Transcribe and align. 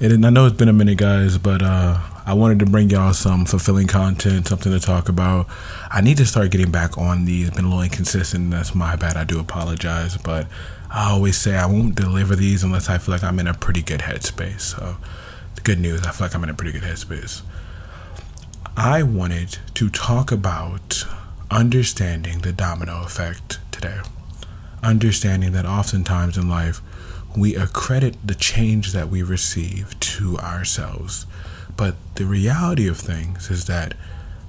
And 0.00 0.24
I 0.24 0.30
know 0.30 0.46
it's 0.46 0.56
been 0.56 0.68
a 0.68 0.72
minute, 0.72 0.96
guys, 0.98 1.38
but 1.38 1.60
uh, 1.60 1.98
I 2.24 2.32
wanted 2.32 2.60
to 2.60 2.66
bring 2.66 2.88
y'all 2.88 3.12
some 3.12 3.44
fulfilling 3.44 3.88
content, 3.88 4.46
something 4.46 4.70
to 4.70 4.78
talk 4.78 5.08
about. 5.08 5.48
I 5.90 6.02
need 6.02 6.18
to 6.18 6.26
start 6.26 6.52
getting 6.52 6.70
back 6.70 6.96
on 6.96 7.24
these. 7.24 7.50
Been 7.50 7.64
a 7.64 7.68
little 7.68 7.82
inconsistent. 7.82 8.52
That's 8.52 8.76
my 8.76 8.94
bad. 8.94 9.16
I 9.16 9.24
do 9.24 9.40
apologize, 9.40 10.16
but 10.16 10.46
I 10.88 11.10
always 11.10 11.36
say 11.36 11.56
I 11.56 11.66
won't 11.66 11.96
deliver 11.96 12.36
these 12.36 12.62
unless 12.62 12.88
I 12.88 12.98
feel 12.98 13.12
like 13.12 13.24
I'm 13.24 13.40
in 13.40 13.48
a 13.48 13.54
pretty 13.54 13.82
good 13.82 14.00
headspace. 14.00 14.60
So, 14.60 14.98
the 15.56 15.62
good 15.62 15.80
news, 15.80 16.02
I 16.06 16.12
feel 16.12 16.28
like 16.28 16.34
I'm 16.36 16.44
in 16.44 16.50
a 16.50 16.54
pretty 16.54 16.78
good 16.78 16.88
headspace. 16.88 17.42
I 18.76 19.02
wanted 19.02 19.58
to 19.74 19.90
talk 19.90 20.30
about 20.30 21.04
understanding 21.50 22.38
the 22.38 22.52
domino 22.52 23.02
effect 23.02 23.58
today. 23.72 23.98
Understanding 24.80 25.50
that 25.52 25.66
oftentimes 25.66 26.38
in 26.38 26.48
life, 26.48 26.82
we 27.38 27.56
accredit 27.56 28.16
the 28.24 28.34
change 28.34 28.92
that 28.92 29.08
we 29.08 29.22
receive 29.22 29.98
to 30.00 30.36
ourselves. 30.38 31.26
But 31.76 31.94
the 32.16 32.24
reality 32.24 32.88
of 32.88 32.98
things 32.98 33.50
is 33.50 33.66
that 33.66 33.94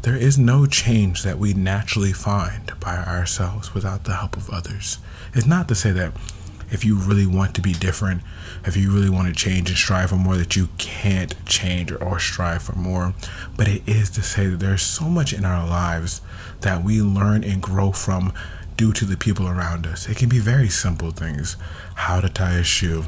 there 0.02 0.16
is 0.16 0.38
no 0.38 0.66
change 0.66 1.23
that 1.23 1.38
we 1.38 1.53
naturally 1.53 2.13
find 2.13 2.71
by 2.80 2.97
ourselves 2.97 3.73
without 3.73 4.05
the 4.05 4.16
help 4.16 4.38
of 4.38 4.49
others. 4.49 4.97
It's 5.33 5.45
not 5.45 5.67
to 5.67 5.75
say 5.75 5.91
that 5.91 6.13
if 6.71 6.85
you 6.85 6.95
really 6.95 7.25
want 7.25 7.55
to 7.55 7.61
be 7.61 7.73
different, 7.73 8.21
if 8.66 8.77
you 8.77 8.91
really 8.91 9.09
want 9.09 9.27
to 9.27 9.33
change 9.33 9.69
and 9.69 9.77
strive 9.77 10.09
for 10.09 10.16
more, 10.16 10.38
that 10.38 10.55
you 10.55 10.69
can't 10.77 11.33
change 11.45 11.91
or 11.91 12.19
strive 12.19 12.61
for 12.61 12.75
more. 12.75 13.13
But 13.58 13.67
it 13.67 13.88
is 13.88 14.09
to 14.11 14.21
say 14.21 14.47
that 14.47 14.59
there's 14.59 14.81
so 14.81 15.05
much 15.05 15.33
in 15.33 15.45
our 15.45 15.67
lives 15.67 16.21
that 16.61 16.83
we 16.83 17.02
learn 17.02 17.44
and 17.44 17.61
grow 17.61 17.91
from 17.91 18.33
due 18.79 18.93
to 18.93 19.03
the 19.03 19.17
people 19.17 19.45
around 19.45 19.85
us. 19.85 20.07
It 20.07 20.15
can 20.15 20.29
be 20.29 20.39
very 20.39 20.69
simple 20.69 21.11
things 21.11 21.57
how 21.95 22.21
to 22.21 22.29
tie 22.29 22.53
a 22.53 22.63
shoe, 22.63 23.03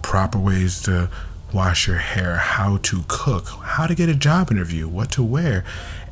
proper 0.00 0.38
ways 0.38 0.80
to 0.84 1.10
wash 1.52 1.86
your 1.86 1.98
hair, 1.98 2.36
how 2.36 2.78
to 2.78 3.04
cook, 3.06 3.48
how 3.48 3.86
to 3.86 3.94
get 3.94 4.08
a 4.08 4.14
job 4.14 4.50
interview, 4.50 4.88
what 4.88 5.10
to 5.10 5.22
wear. 5.22 5.62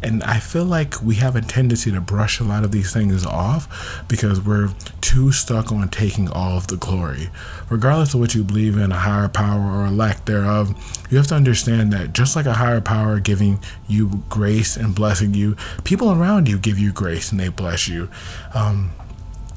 And 0.03 0.23
I 0.23 0.39
feel 0.39 0.65
like 0.65 1.03
we 1.03 1.17
have 1.17 1.35
a 1.35 1.41
tendency 1.41 1.91
to 1.91 2.01
brush 2.01 2.39
a 2.39 2.45
lot 2.45 2.65
of 2.65 2.71
these 2.71 2.93
things 2.93 3.27
off 3.27 4.05
because 4.09 4.41
we're 4.41 4.71
too 5.01 5.33
stuck 5.33 5.73
on 5.73 5.89
taking 5.89 6.29
all 6.31 6.57
of 6.57 6.69
the 6.69 6.77
glory. 6.77 7.31
Regardless 7.69 8.15
of 8.15 8.21
what 8.21 8.35
you 8.35 8.45
believe 8.45 8.77
in, 8.79 8.93
a 8.93 8.99
higher 8.99 9.29
power 9.29 9.61
or 9.61 9.87
a 9.87 9.91
lack 9.91 10.25
thereof, 10.25 10.75
you 11.11 11.17
have 11.17 11.27
to 11.29 11.35
understand 11.35 11.93
that 11.93 12.13
just 12.13 12.37
like 12.37 12.47
a 12.47 12.55
higher 12.55 12.81
power 12.81 13.19
giving 13.19 13.59
you 13.89 14.23
grace 14.29 14.77
and 14.77 14.95
blessing 14.95 15.35
you, 15.35 15.57
people 15.83 16.13
around 16.13 16.49
you 16.49 16.59
give 16.59 16.79
you 16.79 16.93
grace 16.93 17.33
and 17.33 17.41
they 17.41 17.49
bless 17.49 17.89
you. 17.89 18.09
Um, 18.55 18.93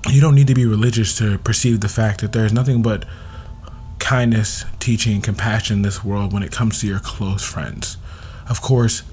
you 0.10 0.20
don't 0.20 0.34
need 0.34 0.48
to 0.48 0.56
be 0.56 0.66
religious 0.66 1.16
to 1.20 1.38
perceive 1.38 1.82
the 1.82 1.90
fact 1.90 2.22
that 2.22 2.32
there's 2.32 2.52
nothing 2.52 2.82
but 2.82 3.06
kindness, 4.00 4.66
teaching, 4.80 5.22
compassion 5.22 5.78
in 5.78 5.82
this 5.84 6.04
world 6.04 6.34
when 6.34 6.42
it 6.42 6.52
comes 6.52 6.80
to 6.82 6.88
your 6.88 7.00
close 7.00 7.44
friends. 7.44 7.98
Of 8.50 8.62
course, 8.62 9.04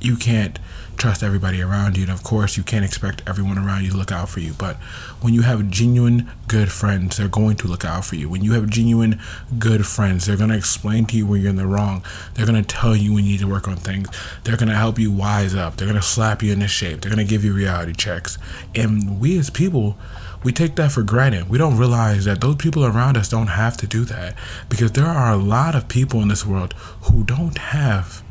you 0.00 0.16
can't 0.16 0.58
trust 0.96 1.22
everybody 1.22 1.60
around 1.60 1.96
you, 1.96 2.04
and 2.04 2.12
of 2.12 2.22
course, 2.22 2.56
you 2.56 2.62
can't 2.62 2.84
expect 2.84 3.22
everyone 3.26 3.58
around 3.58 3.84
you 3.84 3.90
to 3.90 3.96
look 3.96 4.12
out 4.12 4.28
for 4.28 4.40
you. 4.40 4.54
But 4.54 4.76
when 5.20 5.34
you 5.34 5.42
have 5.42 5.68
genuine 5.68 6.30
good 6.48 6.70
friends, 6.70 7.16
they're 7.16 7.28
going 7.28 7.56
to 7.56 7.68
look 7.68 7.84
out 7.84 8.04
for 8.04 8.16
you. 8.16 8.28
When 8.28 8.42
you 8.42 8.52
have 8.52 8.68
genuine 8.68 9.20
good 9.58 9.86
friends, 9.86 10.26
they're 10.26 10.36
going 10.36 10.50
to 10.50 10.56
explain 10.56 11.06
to 11.06 11.16
you 11.16 11.26
when 11.26 11.40
you're 11.40 11.50
in 11.50 11.56
the 11.56 11.66
wrong. 11.66 12.04
They're 12.34 12.46
going 12.46 12.62
to 12.62 12.66
tell 12.66 12.96
you 12.96 13.12
when 13.12 13.24
you 13.24 13.32
need 13.32 13.40
to 13.40 13.48
work 13.48 13.68
on 13.68 13.76
things. 13.76 14.08
They're 14.44 14.56
going 14.56 14.68
to 14.68 14.74
help 14.74 14.98
you 14.98 15.12
wise 15.12 15.54
up. 15.54 15.76
They're 15.76 15.88
going 15.88 16.00
to 16.00 16.06
slap 16.06 16.42
you 16.42 16.52
into 16.52 16.68
shape. 16.68 17.00
They're 17.00 17.14
going 17.14 17.24
to 17.24 17.30
give 17.30 17.44
you 17.44 17.52
reality 17.52 17.92
checks. 17.92 18.38
And 18.74 19.20
we 19.20 19.38
as 19.38 19.50
people, 19.50 19.98
we 20.42 20.52
take 20.52 20.76
that 20.76 20.92
for 20.92 21.02
granted. 21.02 21.48
We 21.48 21.58
don't 21.58 21.76
realize 21.76 22.24
that 22.24 22.40
those 22.40 22.56
people 22.56 22.84
around 22.84 23.16
us 23.16 23.28
don't 23.28 23.48
have 23.48 23.76
to 23.78 23.86
do 23.86 24.04
that 24.06 24.36
because 24.68 24.92
there 24.92 25.06
are 25.06 25.32
a 25.32 25.36
lot 25.36 25.74
of 25.74 25.88
people 25.88 26.22
in 26.22 26.28
this 26.28 26.46
world 26.46 26.72
who 27.02 27.24
don't 27.24 27.58
have 27.58 28.22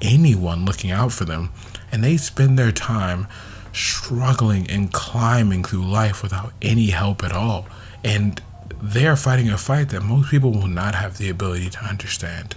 anyone 0.00 0.64
looking 0.64 0.90
out 0.90 1.12
for 1.12 1.24
them 1.24 1.50
and 1.92 2.02
they 2.02 2.16
spend 2.16 2.58
their 2.58 2.72
time 2.72 3.26
struggling 3.72 4.68
and 4.70 4.92
climbing 4.92 5.64
through 5.64 5.84
life 5.84 6.22
without 6.22 6.52
any 6.62 6.86
help 6.86 7.22
at 7.22 7.32
all. 7.32 7.66
And 8.04 8.40
they're 8.82 9.16
fighting 9.16 9.48
a 9.48 9.58
fight 9.58 9.90
that 9.90 10.02
most 10.02 10.30
people 10.30 10.52
will 10.52 10.66
not 10.66 10.94
have 10.94 11.18
the 11.18 11.28
ability 11.28 11.70
to 11.70 11.84
understand. 11.84 12.56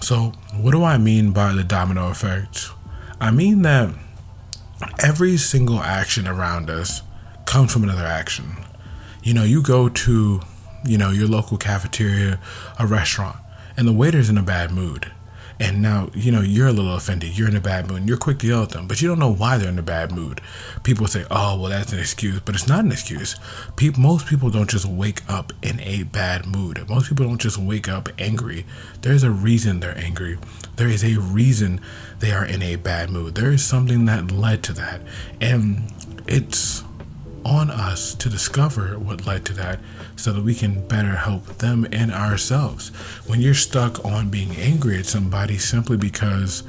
So, 0.00 0.32
what 0.54 0.72
do 0.72 0.82
I 0.82 0.98
mean 0.98 1.32
by 1.32 1.52
the 1.52 1.64
domino 1.64 2.10
effect? 2.10 2.70
I 3.20 3.30
mean 3.30 3.62
that 3.62 3.94
every 5.02 5.36
single 5.36 5.80
action 5.80 6.26
around 6.26 6.70
us 6.70 7.02
comes 7.44 7.72
from 7.72 7.84
another 7.84 8.06
action. 8.06 8.56
You 9.22 9.34
know, 9.34 9.44
you 9.44 9.62
go 9.62 9.88
to, 9.88 10.40
you 10.86 10.98
know, 10.98 11.10
your 11.10 11.28
local 11.28 11.58
cafeteria, 11.58 12.40
a 12.78 12.86
restaurant, 12.86 13.36
and 13.76 13.86
the 13.86 13.92
waiter's 13.92 14.30
in 14.30 14.38
a 14.38 14.42
bad 14.42 14.70
mood. 14.70 15.12
And 15.60 15.82
now, 15.82 16.08
you 16.14 16.32
know, 16.32 16.40
you're 16.40 16.68
a 16.68 16.72
little 16.72 16.94
offended. 16.94 17.38
You're 17.38 17.48
in 17.48 17.54
a 17.54 17.60
bad 17.60 17.86
mood. 17.86 17.98
And 17.98 18.08
you're 18.08 18.16
quick 18.16 18.38
to 18.38 18.46
yell 18.46 18.62
at 18.62 18.70
them, 18.70 18.88
but 18.88 19.02
you 19.02 19.08
don't 19.08 19.18
know 19.18 19.32
why 19.32 19.58
they're 19.58 19.68
in 19.68 19.78
a 19.78 19.82
bad 19.82 20.10
mood. 20.10 20.40
People 20.82 21.06
say, 21.06 21.26
oh, 21.30 21.60
well, 21.60 21.70
that's 21.70 21.92
an 21.92 21.98
excuse. 21.98 22.40
But 22.40 22.54
it's 22.54 22.66
not 22.66 22.82
an 22.82 22.90
excuse. 22.90 23.36
Most 23.98 24.26
people 24.26 24.48
don't 24.48 24.70
just 24.70 24.86
wake 24.86 25.20
up 25.28 25.52
in 25.62 25.78
a 25.80 26.04
bad 26.04 26.46
mood. 26.46 26.88
Most 26.88 27.10
people 27.10 27.26
don't 27.26 27.40
just 27.40 27.58
wake 27.58 27.88
up 27.88 28.08
angry. 28.18 28.64
There's 29.02 29.22
a 29.22 29.30
reason 29.30 29.80
they're 29.80 29.96
angry. 29.96 30.38
There 30.76 30.88
is 30.88 31.04
a 31.04 31.20
reason 31.20 31.80
they 32.20 32.32
are 32.32 32.46
in 32.46 32.62
a 32.62 32.76
bad 32.76 33.10
mood. 33.10 33.34
There 33.34 33.52
is 33.52 33.62
something 33.62 34.06
that 34.06 34.30
led 34.30 34.62
to 34.64 34.72
that. 34.72 35.02
And 35.42 35.92
it's 36.26 36.82
on 37.44 37.70
us 37.70 38.14
to 38.14 38.28
discover 38.28 38.98
what 38.98 39.26
led 39.26 39.44
to 39.46 39.52
that 39.54 39.80
so 40.16 40.32
that 40.32 40.42
we 40.44 40.54
can 40.54 40.86
better 40.86 41.16
help 41.16 41.44
them 41.58 41.86
and 41.92 42.12
ourselves. 42.12 42.88
When 43.26 43.40
you're 43.40 43.54
stuck 43.54 44.04
on 44.04 44.30
being 44.30 44.56
angry 44.56 44.98
at 44.98 45.06
somebody 45.06 45.58
simply 45.58 45.96
because 45.96 46.60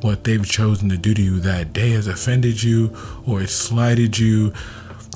what 0.00 0.24
they've 0.24 0.46
chosen 0.46 0.88
to 0.88 0.96
do 0.96 1.14
to 1.14 1.22
you 1.22 1.40
that 1.40 1.72
day 1.72 1.90
has 1.90 2.06
offended 2.06 2.62
you 2.62 2.96
or 3.26 3.42
it 3.42 3.50
slighted 3.50 4.18
you, 4.18 4.52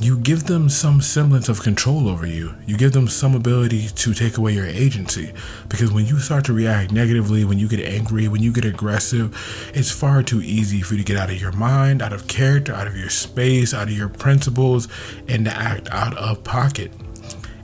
you 0.00 0.18
give 0.18 0.44
them 0.44 0.68
some 0.68 1.00
semblance 1.00 1.48
of 1.48 1.62
control 1.62 2.08
over 2.08 2.26
you. 2.26 2.54
You 2.66 2.76
give 2.76 2.92
them 2.92 3.06
some 3.06 3.34
ability 3.34 3.88
to 3.88 4.12
take 4.12 4.36
away 4.36 4.52
your 4.52 4.66
agency. 4.66 5.32
Because 5.68 5.92
when 5.92 6.04
you 6.04 6.18
start 6.18 6.44
to 6.46 6.52
react 6.52 6.90
negatively, 6.90 7.44
when 7.44 7.58
you 7.60 7.68
get 7.68 7.80
angry, 7.80 8.26
when 8.26 8.42
you 8.42 8.52
get 8.52 8.64
aggressive, 8.64 9.70
it's 9.72 9.92
far 9.92 10.22
too 10.22 10.42
easy 10.42 10.80
for 10.80 10.94
you 10.94 10.98
to 10.98 11.04
get 11.04 11.16
out 11.16 11.30
of 11.30 11.40
your 11.40 11.52
mind, 11.52 12.02
out 12.02 12.12
of 12.12 12.26
character, 12.26 12.74
out 12.74 12.88
of 12.88 12.96
your 12.96 13.08
space, 13.08 13.72
out 13.72 13.88
of 13.88 13.96
your 13.96 14.08
principles, 14.08 14.88
and 15.28 15.44
to 15.44 15.52
act 15.52 15.88
out 15.90 16.16
of 16.18 16.42
pocket. 16.42 16.90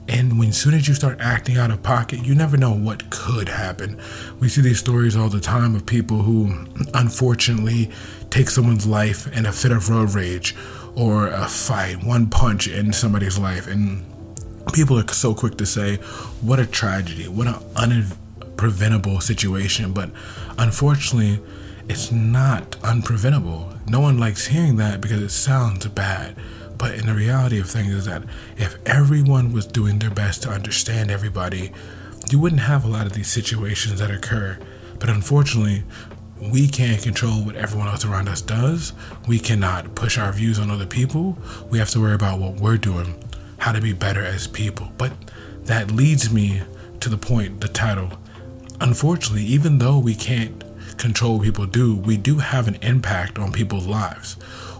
And 0.07 0.39
when 0.39 0.51
soon 0.51 0.73
as 0.73 0.87
you 0.87 0.93
start 0.93 1.19
acting 1.21 1.57
out 1.57 1.71
of 1.71 1.83
pocket, 1.83 2.25
you 2.25 2.33
never 2.33 2.57
know 2.57 2.73
what 2.73 3.09
could 3.09 3.49
happen. 3.49 3.99
We 4.39 4.49
see 4.49 4.61
these 4.61 4.79
stories 4.79 5.15
all 5.15 5.29
the 5.29 5.39
time 5.39 5.75
of 5.75 5.85
people 5.85 6.17
who 6.21 6.65
unfortunately 6.93 7.91
take 8.29 8.49
someone's 8.49 8.87
life 8.87 9.27
in 9.35 9.45
a 9.45 9.51
fit 9.51 9.71
of 9.71 9.89
road 9.89 10.13
rage 10.13 10.55
or 10.95 11.27
a 11.27 11.47
fight, 11.47 12.03
one 12.03 12.29
punch 12.29 12.67
in 12.67 12.93
somebody's 12.93 13.39
life. 13.39 13.67
And 13.67 14.05
people 14.73 14.99
are 14.99 15.07
so 15.07 15.33
quick 15.33 15.57
to 15.57 15.65
say, 15.65 15.97
what 16.41 16.59
a 16.59 16.65
tragedy, 16.65 17.27
what 17.27 17.47
an 17.47 17.55
unpreventable 17.75 19.21
situation. 19.21 19.93
But 19.93 20.11
unfortunately, 20.57 21.39
it's 21.87 22.11
not 22.11 22.71
unpreventable. 22.81 23.87
No 23.89 23.99
one 23.99 24.17
likes 24.17 24.47
hearing 24.47 24.77
that 24.77 25.01
because 25.01 25.21
it 25.21 25.29
sounds 25.29 25.85
bad. 25.87 26.35
But 26.77 26.95
in 26.95 27.05
the 27.05 27.13
reality 27.13 27.59
of 27.59 27.69
things 27.69 27.93
is 27.93 28.05
that 28.05 28.23
if 28.57 28.75
everyone 28.85 29.53
was 29.53 29.65
doing 29.67 29.99
their 29.99 30.09
best 30.09 30.43
to 30.43 30.49
understand 30.49 31.11
everybody, 31.11 31.71
you 32.29 32.39
wouldn't 32.39 32.61
have 32.61 32.85
a 32.85 32.87
lot 32.87 33.05
of 33.05 33.13
these 33.13 33.27
situations 33.27 33.99
that 33.99 34.09
occur. 34.09 34.57
But 34.99 35.09
unfortunately, 35.09 35.83
we 36.41 36.67
can't 36.67 37.01
control 37.01 37.43
what 37.43 37.55
everyone 37.55 37.87
else 37.87 38.03
around 38.03 38.27
us 38.27 38.41
does. 38.41 38.93
We 39.27 39.37
cannot 39.37 39.93
push 39.93 40.17
our 40.17 40.31
views 40.31 40.57
on 40.57 40.71
other 40.71 40.87
people. 40.87 41.37
We 41.69 41.77
have 41.77 41.89
to 41.91 41.99
worry 41.99 42.15
about 42.15 42.39
what 42.39 42.55
we're 42.55 42.77
doing, 42.77 43.13
how 43.59 43.71
to 43.71 43.81
be 43.81 43.93
better 43.93 44.23
as 44.23 44.47
people. 44.47 44.91
But 44.97 45.13
that 45.65 45.91
leads 45.91 46.33
me 46.33 46.63
to 46.99 47.09
the 47.09 47.17
point, 47.17 47.61
the 47.61 47.67
title. 47.67 48.11
Unfortunately, 48.79 49.43
even 49.43 49.77
though 49.77 49.99
we 49.99 50.15
can't 50.15 50.63
control 50.97 51.37
what 51.37 51.43
people 51.43 51.67
do, 51.67 51.95
we 51.95 52.17
do 52.17 52.39
have 52.39 52.67
an 52.67 52.75
impact 52.81 53.37
on 53.37 53.51
people's 53.51 53.85
lives. 53.85 54.33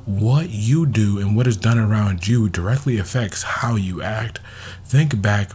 What 0.06 0.50
you 0.50 0.88
do 0.88 1.20
and 1.20 1.38
what 1.38 1.46
is 1.46 1.58
done 1.58 1.78
around 1.78 2.28
you 2.28 2.50
directly 2.50 2.98
affects 2.98 3.44
how 3.44 3.76
you 3.76 4.02
act. 4.02 4.40
Think 4.86 5.22
back 5.22 5.52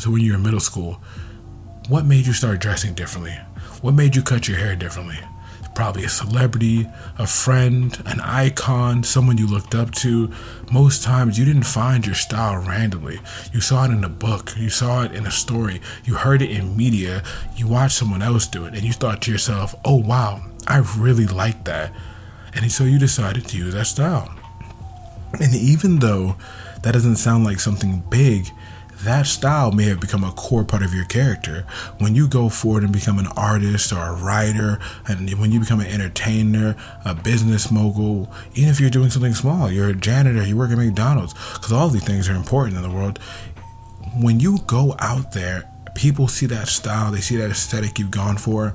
to 0.00 0.12
when 0.12 0.22
you 0.22 0.32
were 0.32 0.38
in 0.38 0.44
middle 0.44 0.60
school. 0.60 1.00
What 1.88 2.06
made 2.06 2.26
you 2.26 2.32
start 2.32 2.60
dressing 2.60 2.94
differently? 2.94 3.36
What 3.80 3.94
made 3.94 4.14
you 4.14 4.22
cut 4.22 4.46
your 4.46 4.58
hair 4.58 4.76
differently? 4.76 5.18
Probably 5.78 6.02
a 6.02 6.08
celebrity, 6.08 6.88
a 7.18 7.26
friend, 7.28 8.02
an 8.04 8.20
icon, 8.22 9.04
someone 9.04 9.38
you 9.38 9.46
looked 9.46 9.76
up 9.76 9.92
to. 9.92 10.28
Most 10.72 11.04
times 11.04 11.38
you 11.38 11.44
didn't 11.44 11.62
find 11.62 12.04
your 12.04 12.16
style 12.16 12.56
randomly. 12.66 13.20
You 13.52 13.60
saw 13.60 13.84
it 13.84 13.92
in 13.92 14.02
a 14.02 14.08
book, 14.08 14.54
you 14.56 14.70
saw 14.70 15.04
it 15.04 15.12
in 15.12 15.24
a 15.24 15.30
story, 15.30 15.80
you 16.04 16.14
heard 16.14 16.42
it 16.42 16.50
in 16.50 16.76
media, 16.76 17.22
you 17.54 17.68
watched 17.68 17.94
someone 17.94 18.22
else 18.22 18.48
do 18.48 18.64
it, 18.64 18.74
and 18.74 18.82
you 18.82 18.92
thought 18.92 19.22
to 19.22 19.30
yourself, 19.30 19.72
oh 19.84 19.94
wow, 19.94 20.42
I 20.66 20.78
really 20.98 21.28
like 21.28 21.64
that. 21.66 21.92
And 22.54 22.72
so 22.72 22.82
you 22.82 22.98
decided 22.98 23.46
to 23.46 23.56
use 23.56 23.74
that 23.74 23.86
style. 23.86 24.34
And 25.40 25.54
even 25.54 26.00
though 26.00 26.34
that 26.82 26.90
doesn't 26.90 27.18
sound 27.18 27.44
like 27.44 27.60
something 27.60 28.02
big, 28.10 28.48
that 29.04 29.26
style 29.26 29.70
may 29.70 29.84
have 29.84 30.00
become 30.00 30.24
a 30.24 30.32
core 30.32 30.64
part 30.64 30.82
of 30.82 30.92
your 30.92 31.04
character. 31.04 31.64
When 31.98 32.14
you 32.14 32.26
go 32.26 32.48
forward 32.48 32.82
and 32.82 32.92
become 32.92 33.18
an 33.18 33.28
artist 33.36 33.92
or 33.92 34.00
a 34.00 34.12
writer, 34.14 34.78
and 35.06 35.30
when 35.38 35.52
you 35.52 35.60
become 35.60 35.80
an 35.80 35.86
entertainer, 35.86 36.74
a 37.04 37.14
business 37.14 37.70
mogul, 37.70 38.30
even 38.54 38.70
if 38.70 38.80
you're 38.80 38.90
doing 38.90 39.10
something 39.10 39.34
small, 39.34 39.70
you're 39.70 39.90
a 39.90 39.94
janitor, 39.94 40.42
you 40.42 40.56
work 40.56 40.70
at 40.70 40.78
McDonald's, 40.78 41.34
because 41.54 41.72
all 41.72 41.88
these 41.88 42.04
things 42.04 42.28
are 42.28 42.34
important 42.34 42.76
in 42.76 42.82
the 42.82 42.90
world. 42.90 43.18
When 44.20 44.40
you 44.40 44.58
go 44.66 44.96
out 44.98 45.32
there, 45.32 45.70
people 45.94 46.26
see 46.26 46.46
that 46.46 46.68
style, 46.68 47.12
they 47.12 47.20
see 47.20 47.36
that 47.36 47.50
aesthetic 47.50 47.98
you've 47.98 48.10
gone 48.10 48.36
for, 48.36 48.74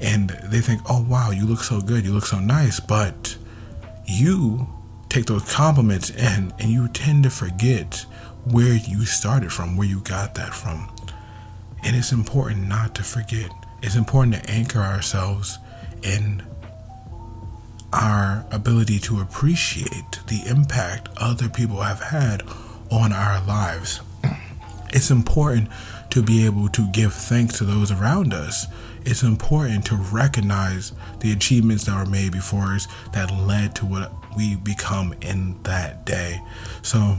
and 0.00 0.30
they 0.44 0.60
think, 0.60 0.82
oh 0.90 1.02
wow, 1.08 1.30
you 1.30 1.46
look 1.46 1.62
so 1.62 1.80
good, 1.80 2.04
you 2.04 2.12
look 2.12 2.26
so 2.26 2.38
nice, 2.38 2.80
but 2.80 3.36
you 4.04 4.68
take 5.08 5.26
those 5.26 5.50
compliments 5.50 6.10
in 6.10 6.52
and 6.58 6.70
you 6.70 6.88
tend 6.88 7.22
to 7.22 7.30
forget 7.30 8.04
where 8.50 8.74
you 8.74 9.04
started 9.04 9.52
from, 9.52 9.76
where 9.76 9.86
you 9.86 10.00
got 10.00 10.34
that 10.34 10.54
from. 10.54 10.90
And 11.84 11.96
it's 11.96 12.12
important 12.12 12.68
not 12.68 12.94
to 12.96 13.02
forget. 13.02 13.50
It's 13.82 13.96
important 13.96 14.34
to 14.36 14.50
anchor 14.50 14.80
ourselves 14.80 15.58
in 16.02 16.42
our 17.92 18.44
ability 18.50 18.98
to 18.98 19.20
appreciate 19.20 20.20
the 20.26 20.42
impact 20.46 21.08
other 21.16 21.48
people 21.48 21.82
have 21.82 22.00
had 22.00 22.42
on 22.90 23.12
our 23.12 23.44
lives. 23.46 24.00
It's 24.96 25.10
important 25.10 25.70
to 26.10 26.22
be 26.22 26.46
able 26.46 26.68
to 26.68 26.88
give 26.92 27.12
thanks 27.12 27.58
to 27.58 27.64
those 27.64 27.90
around 27.90 28.32
us. 28.32 28.68
It's 29.04 29.24
important 29.24 29.84
to 29.86 29.96
recognize 29.96 30.92
the 31.18 31.32
achievements 31.32 31.84
that 31.86 31.96
were 31.96 32.08
made 32.08 32.30
before 32.30 32.74
us 32.74 32.86
that 33.12 33.32
led 33.32 33.74
to 33.76 33.86
what 33.86 34.12
we 34.36 34.54
become 34.54 35.12
in 35.20 35.60
that 35.64 36.06
day. 36.06 36.40
So, 36.82 37.16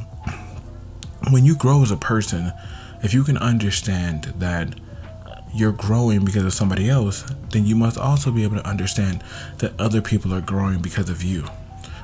when 1.31 1.45
you 1.45 1.55
grow 1.55 1.81
as 1.81 1.91
a 1.91 1.97
person, 1.97 2.53
if 3.01 3.13
you 3.13 3.23
can 3.23 3.37
understand 3.37 4.33
that 4.37 4.75
you're 5.53 5.71
growing 5.71 6.25
because 6.25 6.43
of 6.43 6.53
somebody 6.53 6.89
else, 6.89 7.23
then 7.51 7.65
you 7.65 7.75
must 7.75 7.97
also 7.97 8.31
be 8.31 8.43
able 8.43 8.57
to 8.57 8.67
understand 8.67 9.23
that 9.59 9.79
other 9.79 10.01
people 10.01 10.33
are 10.33 10.41
growing 10.41 10.81
because 10.81 11.09
of 11.09 11.23
you. 11.23 11.43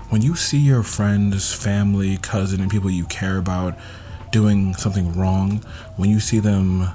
When 0.09 0.21
you 0.21 0.35
see 0.35 0.59
your 0.59 0.83
friends, 0.83 1.53
family, 1.53 2.17
cousin, 2.17 2.61
and 2.61 2.71
people 2.71 2.89
you 2.89 3.05
care 3.05 3.37
about 3.37 3.77
doing 4.31 4.73
something 4.75 5.13
wrong, 5.13 5.63
when 5.97 6.09
you 6.09 6.19
see 6.19 6.39
them 6.39 6.87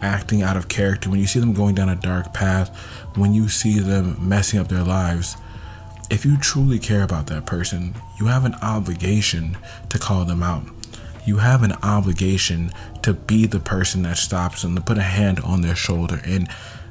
acting 0.00 0.42
out 0.42 0.56
of 0.56 0.68
character, 0.68 1.10
when 1.10 1.20
you 1.20 1.26
see 1.26 1.40
them 1.40 1.52
going 1.52 1.74
down 1.74 1.88
a 1.88 1.96
dark 1.96 2.32
path, 2.32 2.76
when 3.16 3.34
you 3.34 3.48
see 3.48 3.78
them 3.80 4.16
messing 4.20 4.60
up 4.60 4.68
their 4.68 4.84
lives, 4.84 5.36
if 6.08 6.24
you 6.24 6.36
truly 6.36 6.78
care 6.78 7.02
about 7.02 7.26
that 7.26 7.46
person, 7.46 7.94
you 8.20 8.26
have 8.26 8.44
an 8.44 8.54
obligation 8.62 9.56
to 9.88 9.98
call 9.98 10.24
them 10.24 10.42
out 10.42 10.75
you 11.26 11.38
have 11.38 11.62
an 11.62 11.72
obligation 11.82 12.70
to 13.02 13.12
be 13.12 13.46
the 13.46 13.60
person 13.60 14.02
that 14.02 14.16
stops 14.16 14.62
them, 14.62 14.74
to 14.74 14.80
put 14.80 14.98
a 14.98 15.02
hand 15.02 15.40
on 15.40 15.60
their 15.60 15.76
shoulder. 15.76 16.20
And 16.24 16.48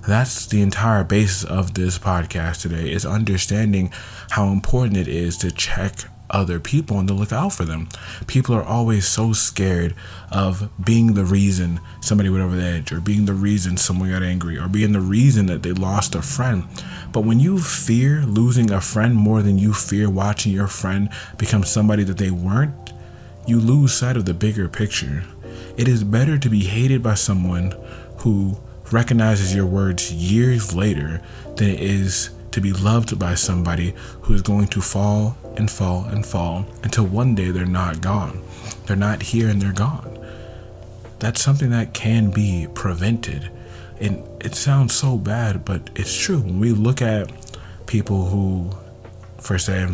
that's 0.08 0.46
the 0.46 0.62
entire 0.62 1.04
basis 1.04 1.44
of 1.44 1.74
this 1.74 1.98
podcast 1.98 2.62
today 2.62 2.92
is 2.92 3.06
understanding 3.06 3.92
how 4.32 4.48
important 4.50 4.98
it 4.98 5.08
is 5.08 5.38
to 5.38 5.52
check 5.52 6.06
other 6.30 6.60
people 6.60 7.00
and 7.00 7.08
to 7.08 7.14
look 7.14 7.32
out 7.32 7.54
for 7.54 7.66
them. 7.66 7.88
People 8.28 8.56
are 8.56 8.64
always 8.64 9.08
so 9.08 9.34
scared 9.34 9.96
of 10.32 10.70
being 10.84 11.14
the 11.14 11.24
reason 11.24 11.80
somebody 12.02 12.30
went 12.30 12.44
over 12.44 12.56
the 12.56 12.64
edge 12.64 12.92
or 12.92 13.00
being 13.00 13.26
the 13.26 13.34
reason 13.34 13.78
someone 13.78 14.10
got 14.10 14.24
angry 14.24 14.58
or 14.58 14.68
being 14.68 14.92
the 14.92 15.00
reason 15.00 15.46
that 15.48 15.64
they 15.64 15.72
lost 15.72 16.16
a 16.16 16.22
friend. 16.22 16.64
But 17.12 17.22
when 17.22 17.40
you 17.40 17.60
fear 17.60 18.22
losing 18.22 18.72
a 18.72 18.82
friend 18.82 19.16
more 19.16 19.42
than 19.42 19.58
you 19.58 19.74
fear 19.74 20.10
watching 20.10 20.52
your 20.52 20.68
friend 20.68 21.10
become 21.38 21.64
somebody 21.64 22.04
that 22.04 22.18
they 22.18 22.32
weren't, 22.32 22.85
you 23.48 23.60
lose 23.60 23.94
sight 23.94 24.18
of 24.18 24.26
the 24.26 24.34
bigger 24.34 24.68
picture. 24.68 25.24
It 25.78 25.88
is 25.88 26.04
better 26.04 26.38
to 26.38 26.50
be 26.50 26.62
hated 26.62 27.04
by 27.04 27.14
someone 27.14 27.76
who 28.20 28.58
recognizes 28.92 29.54
your 29.54 29.66
words 29.66 30.12
years 30.12 30.74
later 30.74 31.22
than 31.56 31.70
it 31.70 31.80
is 31.80 32.32
to 32.52 32.62
be 32.62 32.74
loved 32.74 33.20
by 33.20 33.36
somebody 33.36 33.94
who 34.22 34.34
is 34.34 34.42
going 34.42 34.68
to 34.68 34.82
fall 34.82 35.38
and 35.58 35.70
fall 35.70 36.06
and 36.06 36.26
fall 36.26 36.66
until 36.84 37.06
one 37.06 37.36
day 37.36 37.52
they're 37.52 37.66
not 37.66 38.02
gone. 38.02 38.42
They're 38.86 38.96
not 38.96 39.22
here 39.22 39.50
and 39.50 39.62
they're 39.62 39.74
gone. 39.74 40.12
That's 41.20 41.42
something 41.42 41.70
that 41.70 41.94
can 41.94 42.32
be 42.32 42.68
prevented. 42.74 43.52
And 44.00 44.28
it 44.44 44.56
sounds 44.56 44.96
so 44.96 45.18
bad, 45.18 45.66
but 45.66 45.90
it's 45.96 46.16
true. 46.18 46.40
When 46.40 46.60
we 46.60 46.72
look 46.72 47.02
at 47.02 47.32
people 47.88 48.26
who, 48.26 48.72
for 49.40 49.60
say, 49.60 49.88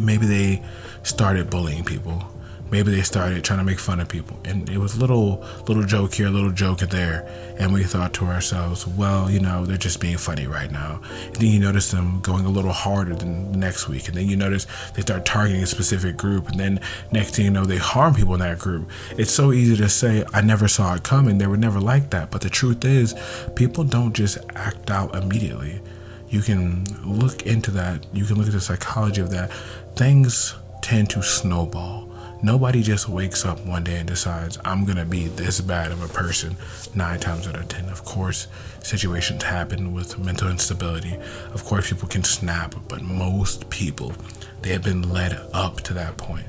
maybe 0.00 0.26
they 0.26 0.62
started 1.02 1.48
bullying 1.48 1.84
people 1.84 2.24
maybe 2.70 2.90
they 2.90 3.02
started 3.02 3.42
trying 3.44 3.58
to 3.58 3.64
make 3.64 3.78
fun 3.78 4.00
of 4.00 4.08
people. 4.08 4.38
And 4.44 4.68
it 4.68 4.78
was 4.78 4.98
little 4.98 5.44
little 5.66 5.82
joke 5.84 6.14
here 6.14 6.28
little 6.28 6.50
joke 6.50 6.80
there. 6.80 7.26
And 7.58 7.72
we 7.72 7.84
thought 7.84 8.12
to 8.14 8.26
ourselves 8.26 8.86
well 8.86 9.30
you 9.30 9.40
know 9.40 9.66
they're 9.66 9.76
just 9.76 10.00
being 10.00 10.16
funny 10.16 10.46
right 10.46 10.70
now. 10.70 11.00
And 11.26 11.36
then 11.36 11.48
you 11.48 11.60
notice 11.60 11.90
them 11.90 12.20
going 12.20 12.44
a 12.44 12.50
little 12.50 12.72
harder 12.72 13.14
than 13.14 13.52
the 13.52 13.58
next 13.58 13.88
week. 13.88 14.08
And 14.08 14.16
then 14.16 14.28
you 14.28 14.36
notice 14.36 14.66
they 14.94 15.02
start 15.02 15.24
targeting 15.24 15.62
a 15.62 15.66
specific 15.66 16.16
group. 16.16 16.48
And 16.48 16.60
then 16.60 16.80
next 17.12 17.36
thing 17.36 17.46
you 17.46 17.50
know 17.50 17.64
they 17.64 17.78
harm 17.78 18.14
people 18.14 18.34
in 18.34 18.40
that 18.40 18.58
group. 18.58 18.90
It's 19.12 19.32
so 19.32 19.52
easy 19.52 19.76
to 19.76 19.88
say 19.88 20.24
i 20.32 20.40
never 20.40 20.68
saw 20.68 20.94
it 20.94 21.02
coming. 21.02 21.38
They 21.38 21.46
were 21.46 21.56
never 21.56 21.80
like 21.80 22.10
that. 22.10 22.30
But 22.30 22.40
the 22.40 22.50
truth 22.50 22.84
is 22.84 23.14
people 23.56 23.84
don't 23.84 24.14
just 24.14 24.38
act 24.54 24.90
out 24.90 25.14
immediately. 25.14 25.80
You 26.28 26.42
can 26.42 26.84
look 27.04 27.44
into 27.44 27.72
that. 27.72 28.06
You 28.14 28.24
can 28.24 28.36
look 28.36 28.46
at 28.46 28.52
the 28.52 28.60
psychology 28.60 29.20
of 29.20 29.30
that. 29.30 29.52
Things 29.96 30.54
tend 30.80 31.10
to 31.10 31.22
snowball 31.22 32.09
Nobody 32.42 32.82
just 32.82 33.06
wakes 33.06 33.44
up 33.44 33.60
one 33.66 33.84
day 33.84 33.98
and 33.98 34.08
decides, 34.08 34.56
I'm 34.64 34.86
going 34.86 34.96
to 34.96 35.04
be 35.04 35.28
this 35.28 35.60
bad 35.60 35.92
of 35.92 36.02
a 36.02 36.08
person 36.08 36.56
nine 36.94 37.20
times 37.20 37.46
out 37.46 37.54
of 37.54 37.68
10. 37.68 37.90
Of 37.90 38.06
course, 38.06 38.46
situations 38.82 39.42
happen 39.42 39.92
with 39.92 40.18
mental 40.18 40.48
instability. 40.48 41.18
Of 41.52 41.64
course, 41.64 41.90
people 41.90 42.08
can 42.08 42.24
snap, 42.24 42.74
but 42.88 43.02
most 43.02 43.68
people, 43.68 44.14
they 44.62 44.70
have 44.70 44.82
been 44.82 45.10
led 45.10 45.38
up 45.52 45.82
to 45.82 45.94
that 45.94 46.16
point. 46.16 46.46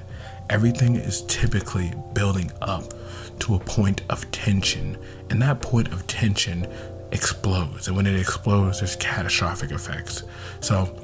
Everything 0.49 0.95
is 0.95 1.23
typically 1.23 1.93
building 2.13 2.51
up 2.61 2.93
to 3.39 3.55
a 3.55 3.59
point 3.59 4.01
of 4.09 4.29
tension, 4.31 4.97
and 5.29 5.41
that 5.41 5.61
point 5.61 5.91
of 5.91 6.07
tension 6.07 6.67
explodes. 7.11 7.89
And 7.89 7.97
when 7.97 8.07
it 8.07 8.17
explodes, 8.17 8.79
there's 8.79 8.95
catastrophic 8.95 9.71
effects. 9.71 10.23
So, 10.61 10.97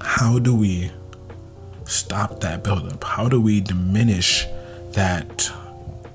how 0.00 0.38
do 0.38 0.54
we 0.56 0.90
stop 1.90 2.40
that 2.40 2.62
buildup? 2.62 3.02
How 3.04 3.28
do 3.28 3.40
we 3.40 3.60
diminish 3.60 4.46
that 4.92 5.50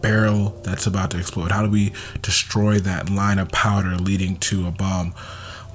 barrel 0.02 0.50
that's 0.64 0.88
about 0.88 1.12
to 1.12 1.20
explode? 1.20 1.52
How 1.52 1.64
do 1.64 1.70
we 1.70 1.94
destroy 2.22 2.80
that 2.80 3.10
line 3.10 3.40
of 3.40 3.50
powder 3.50 3.96
leading 3.98 4.38
to 4.38 4.68
a 4.68 4.72
bomb? 4.72 5.14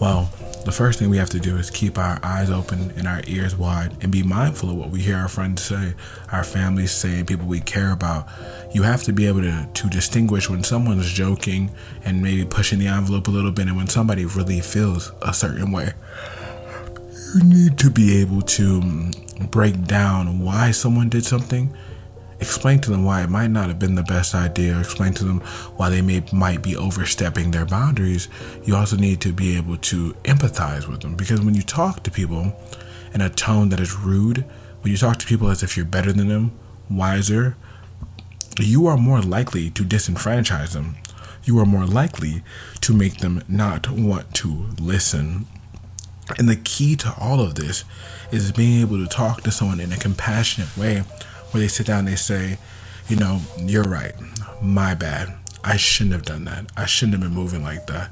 Well, 0.00 0.30
the 0.64 0.72
first 0.72 0.98
thing 0.98 1.10
we 1.10 1.18
have 1.18 1.28
to 1.30 1.38
do 1.38 1.56
is 1.58 1.68
keep 1.68 1.98
our 1.98 2.18
eyes 2.22 2.50
open 2.50 2.90
and 2.96 3.06
our 3.06 3.20
ears 3.26 3.54
wide 3.54 3.94
and 4.00 4.10
be 4.10 4.22
mindful 4.22 4.70
of 4.70 4.76
what 4.76 4.88
we 4.88 5.02
hear 5.02 5.16
our 5.16 5.28
friends 5.28 5.62
say, 5.62 5.94
our 6.32 6.42
families 6.42 6.90
say, 6.90 7.22
people 7.22 7.46
we 7.46 7.60
care 7.60 7.92
about. 7.92 8.26
You 8.72 8.82
have 8.82 9.02
to 9.02 9.12
be 9.12 9.26
able 9.26 9.42
to, 9.42 9.68
to 9.72 9.88
distinguish 9.88 10.48
when 10.48 10.64
someone's 10.64 11.10
joking 11.10 11.70
and 12.04 12.22
maybe 12.22 12.46
pushing 12.46 12.78
the 12.78 12.86
envelope 12.86 13.28
a 13.28 13.30
little 13.30 13.52
bit 13.52 13.66
and 13.66 13.76
when 13.76 13.88
somebody 13.88 14.24
really 14.24 14.60
feels 14.60 15.12
a 15.20 15.34
certain 15.34 15.70
way. 15.70 15.92
You 17.34 17.44
need 17.44 17.78
to 17.78 17.90
be 17.90 18.20
able 18.20 18.40
to 18.42 18.80
mm, 18.80 19.29
break 19.48 19.84
down 19.84 20.40
why 20.40 20.70
someone 20.70 21.08
did 21.08 21.24
something, 21.24 21.74
explain 22.40 22.80
to 22.80 22.90
them 22.90 23.04
why 23.04 23.22
it 23.22 23.30
might 23.30 23.50
not 23.50 23.68
have 23.68 23.78
been 23.78 23.94
the 23.94 24.02
best 24.02 24.34
idea, 24.34 24.78
explain 24.78 25.12
to 25.14 25.24
them 25.24 25.40
why 25.76 25.90
they 25.90 26.02
may 26.02 26.22
might 26.32 26.62
be 26.62 26.76
overstepping 26.76 27.50
their 27.50 27.66
boundaries, 27.66 28.28
you 28.64 28.74
also 28.74 28.96
need 28.96 29.20
to 29.20 29.32
be 29.32 29.56
able 29.56 29.76
to 29.76 30.14
empathize 30.24 30.88
with 30.88 31.00
them 31.00 31.14
because 31.14 31.40
when 31.40 31.54
you 31.54 31.62
talk 31.62 32.02
to 32.02 32.10
people 32.10 32.52
in 33.12 33.20
a 33.20 33.28
tone 33.28 33.68
that 33.68 33.80
is 33.80 33.94
rude, 33.94 34.44
when 34.80 34.90
you 34.90 34.96
talk 34.96 35.18
to 35.18 35.26
people 35.26 35.48
as 35.48 35.62
if 35.62 35.76
you're 35.76 35.86
better 35.86 36.12
than 36.12 36.28
them, 36.28 36.52
wiser, 36.88 37.56
you 38.58 38.86
are 38.86 38.96
more 38.96 39.20
likely 39.20 39.70
to 39.70 39.84
disenfranchise 39.84 40.72
them. 40.72 40.96
You 41.44 41.58
are 41.58 41.66
more 41.66 41.86
likely 41.86 42.42
to 42.82 42.92
make 42.92 43.18
them 43.18 43.42
not 43.48 43.90
want 43.90 44.34
to 44.36 44.68
listen. 44.78 45.46
And 46.38 46.48
the 46.48 46.56
key 46.56 46.96
to 46.96 47.14
all 47.18 47.40
of 47.40 47.54
this 47.54 47.84
is 48.30 48.52
being 48.52 48.80
able 48.80 48.98
to 48.98 49.06
talk 49.06 49.42
to 49.42 49.50
someone 49.50 49.80
in 49.80 49.92
a 49.92 49.96
compassionate 49.96 50.76
way 50.76 51.00
where 51.50 51.60
they 51.60 51.68
sit 51.68 51.86
down 51.86 52.00
and 52.00 52.08
they 52.08 52.16
say, 52.16 52.58
you 53.08 53.16
know, 53.16 53.40
you're 53.58 53.84
right. 53.84 54.14
My 54.62 54.94
bad. 54.94 55.34
I 55.64 55.76
shouldn't 55.76 56.14
have 56.14 56.24
done 56.24 56.44
that. 56.44 56.66
I 56.76 56.86
shouldn't 56.86 57.14
have 57.14 57.22
been 57.22 57.34
moving 57.34 57.62
like 57.62 57.86
that. 57.88 58.10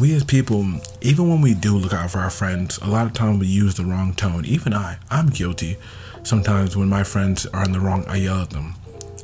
We 0.00 0.14
as 0.14 0.24
people, 0.24 0.64
even 1.00 1.28
when 1.28 1.40
we 1.40 1.54
do 1.54 1.76
look 1.76 1.92
out 1.92 2.10
for 2.10 2.18
our 2.18 2.30
friends, 2.30 2.78
a 2.78 2.86
lot 2.86 3.06
of 3.06 3.12
times 3.12 3.40
we 3.40 3.46
use 3.46 3.74
the 3.74 3.84
wrong 3.84 4.14
tone. 4.14 4.44
Even 4.44 4.74
I, 4.74 4.98
I'm 5.10 5.28
guilty. 5.28 5.78
Sometimes 6.22 6.76
when 6.76 6.88
my 6.88 7.02
friends 7.02 7.46
are 7.46 7.64
in 7.64 7.72
the 7.72 7.80
wrong, 7.80 8.04
I 8.06 8.16
yell 8.16 8.42
at 8.42 8.50
them. 8.50 8.74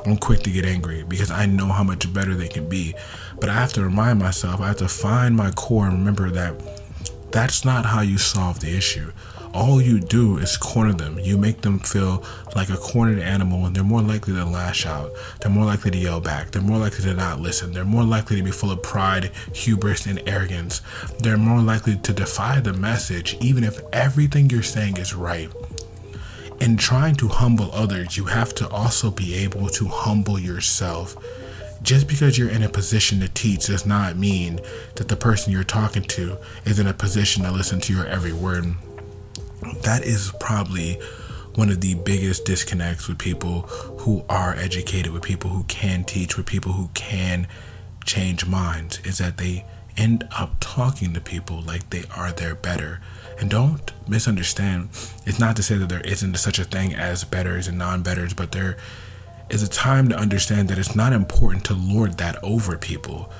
I'm 0.06 0.16
quick 0.16 0.40
to 0.44 0.50
get 0.50 0.64
angry 0.64 1.02
because 1.02 1.30
I 1.30 1.46
know 1.46 1.66
how 1.66 1.82
much 1.82 2.12
better 2.12 2.34
they 2.34 2.48
can 2.48 2.68
be. 2.68 2.94
But 3.40 3.48
I 3.48 3.54
have 3.54 3.72
to 3.74 3.82
remind 3.82 4.20
myself, 4.20 4.60
I 4.60 4.68
have 4.68 4.76
to 4.78 4.88
find 4.88 5.36
my 5.36 5.50
core 5.50 5.86
and 5.86 5.98
remember 5.98 6.30
that 6.30 6.54
that's 7.30 7.64
not 7.64 7.86
how 7.86 8.00
you 8.00 8.18
solve 8.18 8.60
the 8.60 8.76
issue 8.76 9.12
all 9.56 9.80
you 9.80 9.98
do 9.98 10.36
is 10.36 10.58
corner 10.58 10.92
them. 10.92 11.18
You 11.18 11.38
make 11.38 11.62
them 11.62 11.78
feel 11.78 12.22
like 12.54 12.68
a 12.68 12.76
cornered 12.76 13.18
animal, 13.18 13.64
and 13.64 13.74
they're 13.74 13.82
more 13.82 14.02
likely 14.02 14.34
to 14.34 14.44
lash 14.44 14.84
out. 14.84 15.10
They're 15.40 15.50
more 15.50 15.64
likely 15.64 15.90
to 15.92 15.98
yell 15.98 16.20
back. 16.20 16.50
They're 16.50 16.60
more 16.60 16.76
likely 16.76 17.04
to 17.04 17.14
not 17.14 17.40
listen. 17.40 17.72
They're 17.72 17.84
more 17.86 18.04
likely 18.04 18.36
to 18.36 18.42
be 18.42 18.50
full 18.50 18.70
of 18.70 18.82
pride, 18.82 19.30
hubris, 19.54 20.04
and 20.04 20.22
arrogance. 20.26 20.82
They're 21.20 21.38
more 21.38 21.62
likely 21.62 21.96
to 21.96 22.12
defy 22.12 22.60
the 22.60 22.74
message, 22.74 23.34
even 23.40 23.64
if 23.64 23.80
everything 23.94 24.50
you're 24.50 24.62
saying 24.62 24.98
is 24.98 25.14
right. 25.14 25.50
In 26.60 26.76
trying 26.76 27.14
to 27.16 27.28
humble 27.28 27.70
others, 27.72 28.16
you 28.18 28.26
have 28.26 28.54
to 28.56 28.68
also 28.68 29.10
be 29.10 29.34
able 29.36 29.68
to 29.70 29.88
humble 29.88 30.38
yourself. 30.38 31.16
Just 31.86 32.08
because 32.08 32.36
you're 32.36 32.50
in 32.50 32.64
a 32.64 32.68
position 32.68 33.20
to 33.20 33.28
teach 33.28 33.66
does 33.66 33.86
not 33.86 34.16
mean 34.16 34.58
that 34.96 35.06
the 35.06 35.14
person 35.14 35.52
you're 35.52 35.62
talking 35.62 36.02
to 36.02 36.36
is 36.64 36.80
in 36.80 36.88
a 36.88 36.92
position 36.92 37.44
to 37.44 37.52
listen 37.52 37.80
to 37.82 37.92
your 37.92 38.04
every 38.06 38.32
word. 38.32 38.74
That 39.82 40.02
is 40.02 40.32
probably 40.40 40.94
one 41.54 41.70
of 41.70 41.80
the 41.80 41.94
biggest 41.94 42.44
disconnects 42.44 43.06
with 43.06 43.18
people 43.18 43.60
who 44.00 44.24
are 44.28 44.56
educated, 44.56 45.12
with 45.12 45.22
people 45.22 45.50
who 45.50 45.62
can 45.68 46.02
teach, 46.02 46.36
with 46.36 46.46
people 46.46 46.72
who 46.72 46.90
can 46.94 47.46
change 48.04 48.44
minds, 48.46 48.98
is 49.04 49.18
that 49.18 49.36
they 49.36 49.64
end 49.96 50.26
up 50.36 50.56
talking 50.58 51.14
to 51.14 51.20
people 51.20 51.62
like 51.62 51.90
they 51.90 52.02
are 52.16 52.32
their 52.32 52.56
better. 52.56 53.00
And 53.38 53.48
don't 53.48 53.92
misunderstand, 54.08 54.88
it's 55.24 55.38
not 55.38 55.54
to 55.54 55.62
say 55.62 55.76
that 55.76 55.88
there 55.88 56.00
isn't 56.00 56.36
such 56.38 56.58
a 56.58 56.64
thing 56.64 56.94
as 56.94 57.22
betters 57.22 57.68
and 57.68 57.78
non 57.78 58.02
betters, 58.02 58.34
but 58.34 58.50
there 58.50 58.76
is 59.50 59.62
a 59.62 59.68
time 59.68 60.08
to 60.08 60.16
understand 60.16 60.68
that 60.68 60.78
it's 60.78 60.96
not 60.96 61.12
important 61.12 61.64
to 61.64 61.74
lord 61.74 62.18
that 62.18 62.42
over 62.42 62.76
people. 62.76 63.30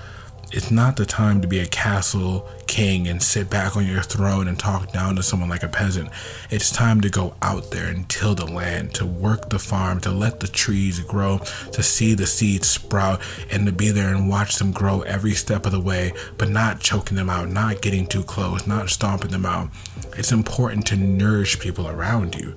It's 0.53 0.71
not 0.71 0.97
the 0.97 1.05
time 1.05 1.41
to 1.43 1.49
be 1.49 1.59
a 1.59 1.67
castle 1.67 2.49
king 2.69 3.09
and 3.09 3.21
sit 3.21 3.51
back 3.51 3.77
on 3.77 3.85
your 3.85 4.03
throne 4.03 4.47
and 4.47 4.57
talk 4.57 4.93
down 4.93 5.17
to 5.17 5.23
someone 5.23 5.49
like 5.49 5.65
a 5.65 5.69
peasant. 5.69 6.09
It's 6.51 6.71
time 6.71 7.01
to 7.01 7.11
go 7.11 7.35
out 7.43 7.73
there 7.73 7.89
and 7.89 8.09
till 8.09 8.37
the 8.37 8.47
land, 8.47 8.95
to 8.95 9.05
work 9.05 9.51
the 9.51 9.59
farm, 9.59 10.01
to 10.03 10.13
let 10.13 10.39
the 10.39 10.47
trees 10.47 11.01
grow, 11.01 11.39
to 11.73 11.83
see 11.83 12.15
the 12.15 12.27
seeds 12.27 12.69
sprout, 12.69 13.21
and 13.51 13.67
to 13.67 13.73
be 13.73 13.91
there 13.91 14.15
and 14.15 14.29
watch 14.29 14.57
them 14.57 14.71
grow 14.71 15.01
every 15.01 15.33
step 15.33 15.67
of 15.67 15.73
the 15.73 15.81
way, 15.81 16.13
but 16.39 16.49
not 16.49 16.79
choking 16.79 17.17
them 17.17 17.29
out, 17.29 17.49
not 17.49 17.83
getting 17.83 18.07
too 18.07 18.23
close, 18.23 18.69
not 18.69 18.89
stomping 18.89 19.33
them 19.33 19.47
out. 19.47 19.69
It's 20.17 20.31
important 20.31 20.87
to 20.87 20.97
nourish 20.97 21.59
people 21.59 21.89
around 21.89 22.37
you. 22.37 22.55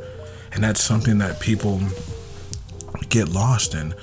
And 0.51 0.63
that's 0.63 0.81
something 0.81 1.17
that 1.17 1.39
people 1.39 1.81
get 3.07 3.29
lost 3.29 3.73
in. 3.73 3.93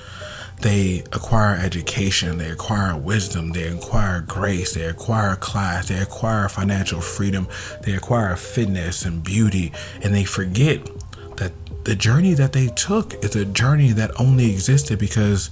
They 0.62 1.00
acquire 1.12 1.56
education, 1.56 2.38
they 2.38 2.50
acquire 2.50 2.96
wisdom, 2.96 3.52
they 3.52 3.64
acquire 3.64 4.22
grace, 4.22 4.72
they 4.72 4.84
acquire 4.84 5.36
class, 5.36 5.88
they 5.88 5.98
acquire 5.98 6.48
financial 6.48 7.02
freedom, 7.02 7.46
they 7.82 7.92
acquire 7.92 8.36
fitness 8.36 9.04
and 9.04 9.22
beauty, 9.22 9.72
and 10.02 10.14
they 10.14 10.24
forget 10.24 10.88
that 11.36 11.52
the 11.84 11.94
journey 11.94 12.32
that 12.34 12.54
they 12.54 12.68
took 12.68 13.22
is 13.22 13.36
a 13.36 13.44
journey 13.44 13.92
that 13.92 14.18
only 14.18 14.50
existed 14.50 14.98
because 14.98 15.50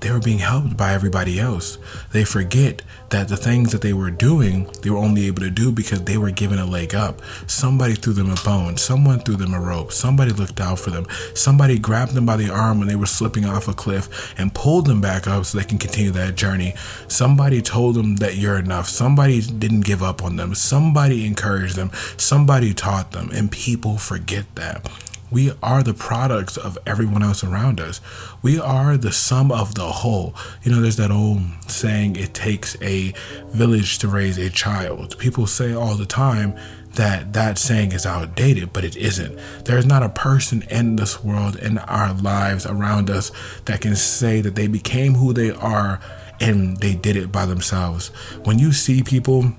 they 0.00 0.10
were 0.10 0.20
being 0.20 0.38
helped 0.38 0.76
by 0.76 0.92
everybody 0.92 1.38
else. 1.38 1.78
They 2.12 2.24
forget 2.24 2.82
that 3.10 3.28
the 3.28 3.36
things 3.36 3.72
that 3.72 3.82
they 3.82 3.92
were 3.92 4.10
doing, 4.10 4.70
they 4.82 4.90
were 4.90 4.98
only 4.98 5.26
able 5.26 5.42
to 5.42 5.50
do 5.50 5.72
because 5.72 6.02
they 6.02 6.18
were 6.18 6.30
given 6.30 6.58
a 6.58 6.66
leg 6.66 6.94
up. 6.94 7.20
Somebody 7.46 7.94
threw 7.94 8.12
them 8.12 8.30
a 8.30 8.36
bone, 8.44 8.76
someone 8.76 9.20
threw 9.20 9.36
them 9.36 9.54
a 9.54 9.60
rope, 9.60 9.92
somebody 9.92 10.32
looked 10.32 10.60
out 10.60 10.78
for 10.78 10.90
them, 10.90 11.06
somebody 11.34 11.78
grabbed 11.78 12.14
them 12.14 12.26
by 12.26 12.36
the 12.36 12.50
arm 12.50 12.78
when 12.78 12.88
they 12.88 12.96
were 12.96 13.06
slipping 13.06 13.44
off 13.44 13.68
a 13.68 13.74
cliff 13.74 14.34
and 14.38 14.54
pulled 14.54 14.86
them 14.86 15.00
back 15.00 15.26
up 15.26 15.44
so 15.44 15.58
they 15.58 15.64
can 15.64 15.78
continue 15.78 16.10
that 16.10 16.34
journey. 16.34 16.74
Somebody 17.08 17.62
told 17.62 17.94
them 17.94 18.16
that 18.16 18.36
you're 18.36 18.58
enough. 18.58 18.88
Somebody 18.88 19.40
didn't 19.40 19.82
give 19.82 20.02
up 20.02 20.22
on 20.22 20.36
them. 20.36 20.54
Somebody 20.54 21.26
encouraged 21.26 21.76
them. 21.76 21.90
Somebody 22.16 22.74
taught 22.74 23.12
them. 23.12 23.30
And 23.32 23.50
people 23.50 23.96
forget 23.98 24.46
that. 24.56 24.88
We 25.30 25.52
are 25.62 25.82
the 25.82 25.94
products 25.94 26.56
of 26.56 26.78
everyone 26.86 27.22
else 27.22 27.42
around 27.42 27.80
us. 27.80 28.00
We 28.42 28.58
are 28.58 28.96
the 28.96 29.12
sum 29.12 29.50
of 29.50 29.74
the 29.74 29.86
whole. 29.86 30.34
You 30.62 30.72
know, 30.72 30.80
there's 30.80 30.96
that 30.96 31.10
old 31.10 31.40
saying, 31.66 32.16
it 32.16 32.32
takes 32.32 32.80
a 32.80 33.12
village 33.48 33.98
to 33.98 34.08
raise 34.08 34.38
a 34.38 34.50
child. 34.50 35.18
People 35.18 35.46
say 35.46 35.72
all 35.72 35.96
the 35.96 36.06
time 36.06 36.56
that 36.94 37.32
that 37.34 37.58
saying 37.58 37.92
is 37.92 38.06
outdated, 38.06 38.72
but 38.72 38.84
it 38.84 38.96
isn't. 38.96 39.38
There's 39.64 39.86
not 39.86 40.02
a 40.02 40.08
person 40.08 40.62
in 40.70 40.96
this 40.96 41.22
world, 41.22 41.56
in 41.56 41.78
our 41.78 42.14
lives 42.14 42.66
around 42.66 43.10
us, 43.10 43.30
that 43.66 43.80
can 43.80 43.96
say 43.96 44.40
that 44.40 44.54
they 44.54 44.66
became 44.66 45.14
who 45.14 45.32
they 45.32 45.50
are 45.50 46.00
and 46.40 46.76
they 46.78 46.94
did 46.94 47.16
it 47.16 47.32
by 47.32 47.46
themselves. 47.46 48.08
When 48.44 48.58
you 48.58 48.72
see 48.72 49.02
people 49.02 49.52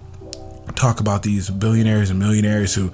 talk 0.76 1.00
about 1.00 1.24
these 1.24 1.50
billionaires 1.50 2.10
and 2.10 2.20
millionaires 2.20 2.76
who 2.76 2.92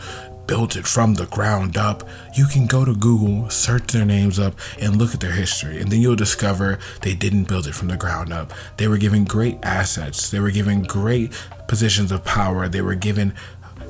built 0.48 0.76
it 0.76 0.86
from 0.86 1.14
the 1.14 1.26
ground 1.28 1.78
up, 1.78 2.08
you 2.36 2.46
can 2.46 2.66
go 2.66 2.86
to 2.86 2.96
Google, 2.96 3.50
search 3.50 3.88
their 3.88 4.06
names 4.06 4.40
up, 4.40 4.56
and 4.80 4.98
look 4.98 5.14
at 5.14 5.20
their 5.20 5.32
history. 5.32 5.80
And 5.80 5.92
then 5.92 6.02
you'll 6.02 6.16
discover 6.16 6.80
they 7.02 7.14
didn't 7.14 7.46
build 7.48 7.68
it 7.68 7.76
from 7.76 7.88
the 7.88 7.98
ground 7.98 8.34
up. 8.34 8.54
They 8.78 8.88
were 8.88 8.98
given 8.98 9.24
great 9.26 9.58
assets, 9.64 10.30
they 10.30 10.40
were 10.40 10.52
given 10.52 10.84
great 10.84 11.32
positions 11.68 12.12
of 12.12 12.26
power, 12.26 12.68
they 12.68 12.82
were 12.82 12.96
given 12.96 13.34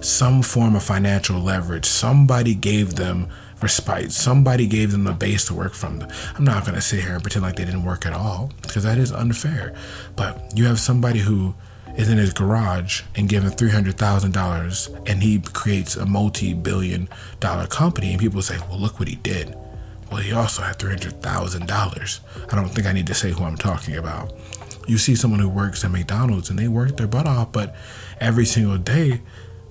some 0.01 0.41
form 0.41 0.75
of 0.75 0.83
financial 0.83 1.39
leverage. 1.39 1.85
Somebody 1.85 2.55
gave 2.55 2.95
them 2.95 3.29
respite. 3.61 4.11
Somebody 4.11 4.67
gave 4.67 4.91
them 4.91 5.07
a 5.07 5.13
base 5.13 5.45
to 5.45 5.53
work 5.53 5.73
from. 5.73 6.05
I'm 6.35 6.43
not 6.43 6.65
going 6.65 6.75
to 6.75 6.81
sit 6.81 7.01
here 7.01 7.13
and 7.13 7.23
pretend 7.23 7.43
like 7.43 7.55
they 7.55 7.65
didn't 7.65 7.85
work 7.85 8.05
at 8.05 8.13
all 8.13 8.51
because 8.61 8.83
that 8.83 8.97
is 8.97 9.11
unfair. 9.11 9.73
But 10.15 10.51
you 10.55 10.65
have 10.65 10.79
somebody 10.79 11.19
who 11.19 11.55
is 11.95 12.09
in 12.09 12.17
his 12.17 12.33
garage 12.33 13.03
and 13.15 13.29
given 13.29 13.49
$300,000 13.49 15.09
and 15.09 15.23
he 15.23 15.39
creates 15.39 15.95
a 15.95 16.05
multi 16.05 16.53
billion 16.53 17.07
dollar 17.39 17.67
company. 17.67 18.11
And 18.11 18.19
people 18.19 18.41
say, 18.41 18.57
well, 18.69 18.79
look 18.79 18.99
what 18.99 19.07
he 19.07 19.15
did. 19.15 19.55
Well, 20.11 20.21
he 20.21 20.31
also 20.31 20.61
had 20.61 20.77
$300,000. 20.77 22.19
I 22.51 22.55
don't 22.55 22.69
think 22.69 22.87
I 22.87 22.93
need 22.93 23.07
to 23.07 23.13
say 23.13 23.31
who 23.31 23.43
I'm 23.43 23.57
talking 23.57 23.95
about. 23.95 24.33
You 24.87 24.97
see 24.97 25.15
someone 25.15 25.39
who 25.39 25.49
works 25.49 25.83
at 25.83 25.91
McDonald's 25.91 26.49
and 26.49 26.59
they 26.59 26.67
work 26.67 26.97
their 26.97 27.07
butt 27.07 27.25
off, 27.25 27.51
but 27.51 27.75
every 28.19 28.45
single 28.45 28.77
day 28.77 29.21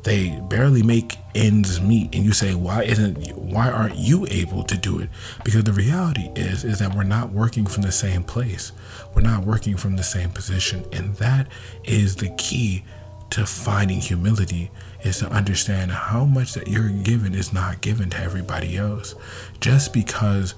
they 0.02 0.40
barely 0.48 0.82
make 0.82 1.16
ends 1.34 1.80
meet 1.80 2.14
and 2.14 2.24
you 2.24 2.32
say 2.32 2.54
why 2.54 2.82
isn't 2.82 3.36
why 3.36 3.70
aren't 3.70 3.96
you 3.96 4.26
able 4.30 4.64
to 4.64 4.76
do 4.76 4.98
it? 4.98 5.08
Because 5.44 5.64
the 5.64 5.72
reality 5.72 6.30
is 6.34 6.64
is 6.64 6.78
that 6.80 6.94
we're 6.94 7.04
not 7.04 7.30
working 7.30 7.66
from 7.66 7.82
the 7.82 7.92
same 7.92 8.22
place. 8.24 8.72
We're 9.14 9.22
not 9.22 9.44
working 9.44 9.76
from 9.76 9.96
the 9.96 10.02
same 10.02 10.30
position. 10.30 10.84
And 10.92 11.14
that 11.16 11.46
is 11.84 12.16
the 12.16 12.30
key 12.30 12.84
to 13.30 13.46
finding 13.46 14.00
humility 14.00 14.70
is 15.02 15.18
to 15.18 15.26
understand 15.28 15.90
how 15.90 16.24
much 16.24 16.54
that 16.54 16.68
you're 16.68 16.90
given 16.90 17.34
is 17.34 17.52
not 17.52 17.80
given 17.80 18.10
to 18.10 18.18
everybody 18.18 18.76
else. 18.76 19.14
Just 19.60 19.92
because 19.92 20.54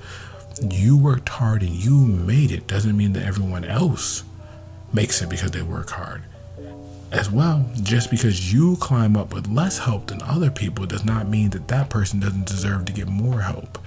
you 0.71 0.97
worked 0.97 1.29
hard 1.29 1.63
and 1.63 1.73
you 1.73 1.95
made 1.95 2.51
it 2.51 2.67
doesn't 2.67 2.97
mean 2.97 3.13
that 3.13 3.27
everyone 3.27 3.65
else 3.65 4.25
makes 4.93 5.21
it 5.21 5.29
because 5.29 5.51
they 5.51 5.63
work 5.63 5.91
hard 5.91 6.23
as 7.15 7.31
well, 7.31 7.65
just 7.83 8.11
because 8.11 8.53
you 8.53 8.77
climb 8.77 9.17
up 9.17 9.33
with 9.33 9.49
less 9.49 9.79
help 9.79 10.09
than 10.09 10.21
other 10.23 10.51
people 10.51 10.85
does 10.85 11.05
not 11.05 11.29
mean 11.29 11.51
that 11.51 11.69
that 11.69 11.89
person 11.89 12.19
doesn't 12.19 12.47
deserve 12.47 12.85
to 12.87 12.93
get 12.93 13.09
more 13.09 13.41
help. 13.41 13.79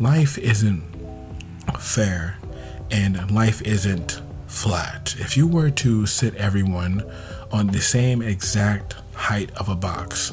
Life 0.00 0.36
isn't 0.36 0.82
fair 1.78 2.38
and 2.90 3.30
life 3.30 3.62
isn't 3.62 4.20
flat. 4.48 5.14
If 5.18 5.36
you 5.36 5.46
were 5.46 5.70
to 5.70 6.06
sit 6.06 6.34
everyone 6.34 7.04
on 7.52 7.68
the 7.68 7.80
same 7.80 8.20
exact 8.20 8.96
height 9.14 9.52
of 9.56 9.68
a 9.68 9.76
box, 9.76 10.32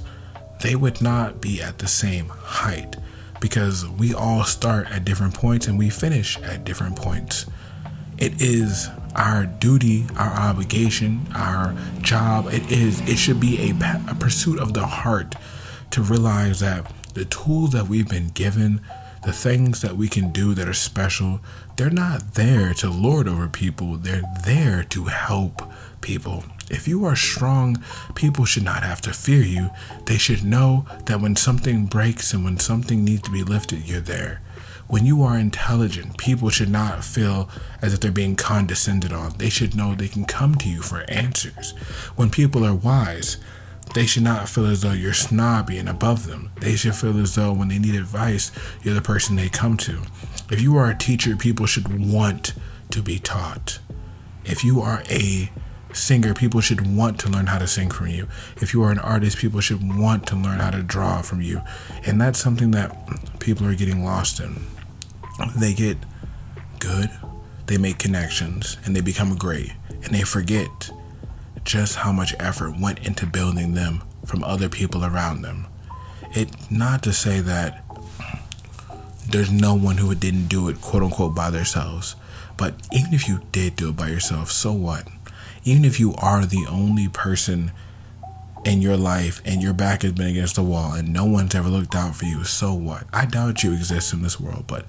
they 0.61 0.75
would 0.75 1.01
not 1.01 1.39
be 1.39 1.61
at 1.61 1.77
the 1.77 1.87
same 1.87 2.29
height 2.29 2.95
because 3.39 3.87
we 3.87 4.15
all 4.15 4.43
start 4.43 4.89
at 4.89 5.05
different 5.05 5.35
points 5.35 5.67
and 5.67 5.77
we 5.77 5.91
finish 5.91 6.39
at 6.41 6.63
different 6.63 6.95
points. 6.95 7.45
It 8.17 8.41
is 8.41 8.89
our 9.15 9.45
duty, 9.45 10.05
our 10.17 10.31
obligation, 10.31 11.27
our 11.35 11.75
job. 12.01 12.47
It 12.47 12.71
is. 12.71 13.01
It 13.01 13.17
should 13.17 13.39
be 13.39 13.69
a, 13.69 14.01
a 14.09 14.15
pursuit 14.15 14.59
of 14.59 14.73
the 14.73 14.85
heart 14.85 15.35
to 15.91 16.01
realize 16.01 16.59
that 16.59 16.91
the 17.13 17.25
tools 17.25 17.71
that 17.71 17.87
we've 17.87 18.07
been 18.07 18.29
given, 18.29 18.81
the 19.23 19.33
things 19.33 19.81
that 19.81 19.97
we 19.97 20.07
can 20.07 20.31
do 20.31 20.53
that 20.53 20.67
are 20.67 20.73
special, 20.73 21.41
they're 21.75 21.89
not 21.89 22.33
there 22.33 22.73
to 22.75 22.89
lord 22.89 23.27
over 23.27 23.47
people. 23.47 23.97
They're 23.97 24.23
there 24.43 24.83
to 24.83 25.05
help 25.05 25.61
people. 26.01 26.43
If 26.69 26.87
you 26.87 27.05
are 27.05 27.15
strong, 27.15 27.83
people 28.13 28.45
should 28.45 28.63
not 28.63 28.83
have 28.83 29.01
to 29.01 29.13
fear 29.13 29.41
you. 29.41 29.69
They 30.05 30.17
should 30.17 30.43
know 30.43 30.85
that 31.05 31.21
when 31.21 31.35
something 31.35 31.85
breaks 31.85 32.33
and 32.33 32.43
when 32.43 32.59
something 32.59 33.03
needs 33.03 33.23
to 33.23 33.31
be 33.31 33.43
lifted, 33.43 33.87
you're 33.87 34.01
there. 34.01 34.41
When 34.89 35.05
you 35.05 35.21
are 35.23 35.37
intelligent, 35.37 36.17
people 36.17 36.49
should 36.49 36.69
not 36.69 37.03
feel 37.03 37.49
as 37.81 37.93
if 37.93 37.99
they're 37.99 38.11
being 38.11 38.37
condescended 38.37 39.11
on. 39.11 39.33
They 39.37 39.49
should 39.49 39.75
know 39.75 39.93
they 39.93 40.07
can 40.07 40.23
come 40.23 40.55
to 40.55 40.69
you 40.69 40.81
for 40.81 41.03
answers. 41.09 41.71
When 42.15 42.29
people 42.29 42.65
are 42.65 42.73
wise, 42.73 43.35
they 43.93 44.05
should 44.05 44.23
not 44.23 44.47
feel 44.47 44.65
as 44.65 44.81
though 44.81 44.93
you're 44.93 45.13
snobby 45.13 45.77
and 45.77 45.89
above 45.89 46.25
them. 46.25 46.51
They 46.61 46.77
should 46.77 46.95
feel 46.95 47.19
as 47.19 47.35
though 47.35 47.51
when 47.51 47.67
they 47.67 47.79
need 47.79 47.95
advice, 47.95 48.51
you're 48.81 48.93
the 48.93 49.01
person 49.01 49.35
they 49.35 49.49
come 49.49 49.75
to. 49.77 50.03
If 50.49 50.61
you 50.61 50.77
are 50.77 50.89
a 50.89 50.97
teacher, 50.97 51.35
people 51.35 51.65
should 51.65 52.09
want 52.09 52.53
to 52.91 53.01
be 53.01 53.19
taught. 53.19 53.79
If 54.45 54.63
you 54.63 54.79
are 54.81 55.03
a 55.09 55.51
singer, 55.91 56.33
people 56.33 56.61
should 56.61 56.95
want 56.95 57.19
to 57.19 57.29
learn 57.29 57.47
how 57.47 57.57
to 57.57 57.67
sing 57.67 57.89
from 57.89 58.07
you. 58.07 58.29
If 58.57 58.73
you 58.73 58.83
are 58.83 58.91
an 58.91 58.99
artist, 58.99 59.37
people 59.37 59.59
should 59.59 59.97
want 59.97 60.27
to 60.27 60.35
learn 60.35 60.59
how 60.59 60.71
to 60.71 60.81
draw 60.81 61.21
from 61.21 61.41
you. 61.41 61.61
And 62.05 62.21
that's 62.21 62.39
something 62.39 62.71
that 62.71 62.95
people 63.39 63.67
are 63.67 63.75
getting 63.75 64.05
lost 64.05 64.39
in. 64.39 64.61
They 65.55 65.73
get 65.73 65.97
good, 66.79 67.09
they 67.67 67.77
make 67.77 67.97
connections, 67.97 68.77
and 68.85 68.95
they 68.95 69.01
become 69.01 69.35
great. 69.35 69.73
And 69.89 70.13
they 70.13 70.21
forget 70.21 70.91
just 71.63 71.97
how 71.97 72.11
much 72.11 72.35
effort 72.39 72.79
went 72.79 73.05
into 73.05 73.25
building 73.25 73.73
them 73.73 74.03
from 74.25 74.43
other 74.43 74.69
people 74.69 75.05
around 75.05 75.41
them. 75.41 75.67
It 76.33 76.49
not 76.71 77.03
to 77.03 77.13
say 77.13 77.39
that 77.41 77.83
there's 79.29 79.51
no 79.51 79.73
one 79.75 79.97
who 79.97 80.13
didn't 80.15 80.47
do 80.47 80.69
it 80.69 80.81
quote 80.81 81.03
unquote 81.03 81.35
by 81.35 81.49
themselves. 81.49 82.15
But 82.55 82.75
even 82.91 83.13
if 83.13 83.27
you 83.27 83.41
did 83.51 83.75
do 83.75 83.89
it 83.89 83.95
by 83.95 84.07
yourself, 84.09 84.51
so 84.51 84.71
what? 84.71 85.07
Even 85.63 85.85
if 85.85 85.99
you 85.99 86.15
are 86.15 86.45
the 86.45 86.65
only 86.69 87.07
person 87.07 87.71
in 88.67 88.81
your 88.81 88.97
life 88.97 89.41
and 89.45 89.63
your 89.63 89.71
back 89.71 90.01
has 90.01 90.11
been 90.11 90.27
against 90.27 90.55
the 90.55 90.61
wall 90.61 90.91
and 90.91 91.13
no 91.13 91.23
one's 91.23 91.55
ever 91.55 91.69
looked 91.69 91.95
out 91.95 92.13
for 92.13 92.25
you, 92.25 92.43
so 92.43 92.73
what? 92.73 93.05
I 93.13 93.25
doubt 93.25 93.63
you 93.63 93.71
exist 93.71 94.11
in 94.11 94.21
this 94.21 94.41
world, 94.41 94.65
but 94.67 94.85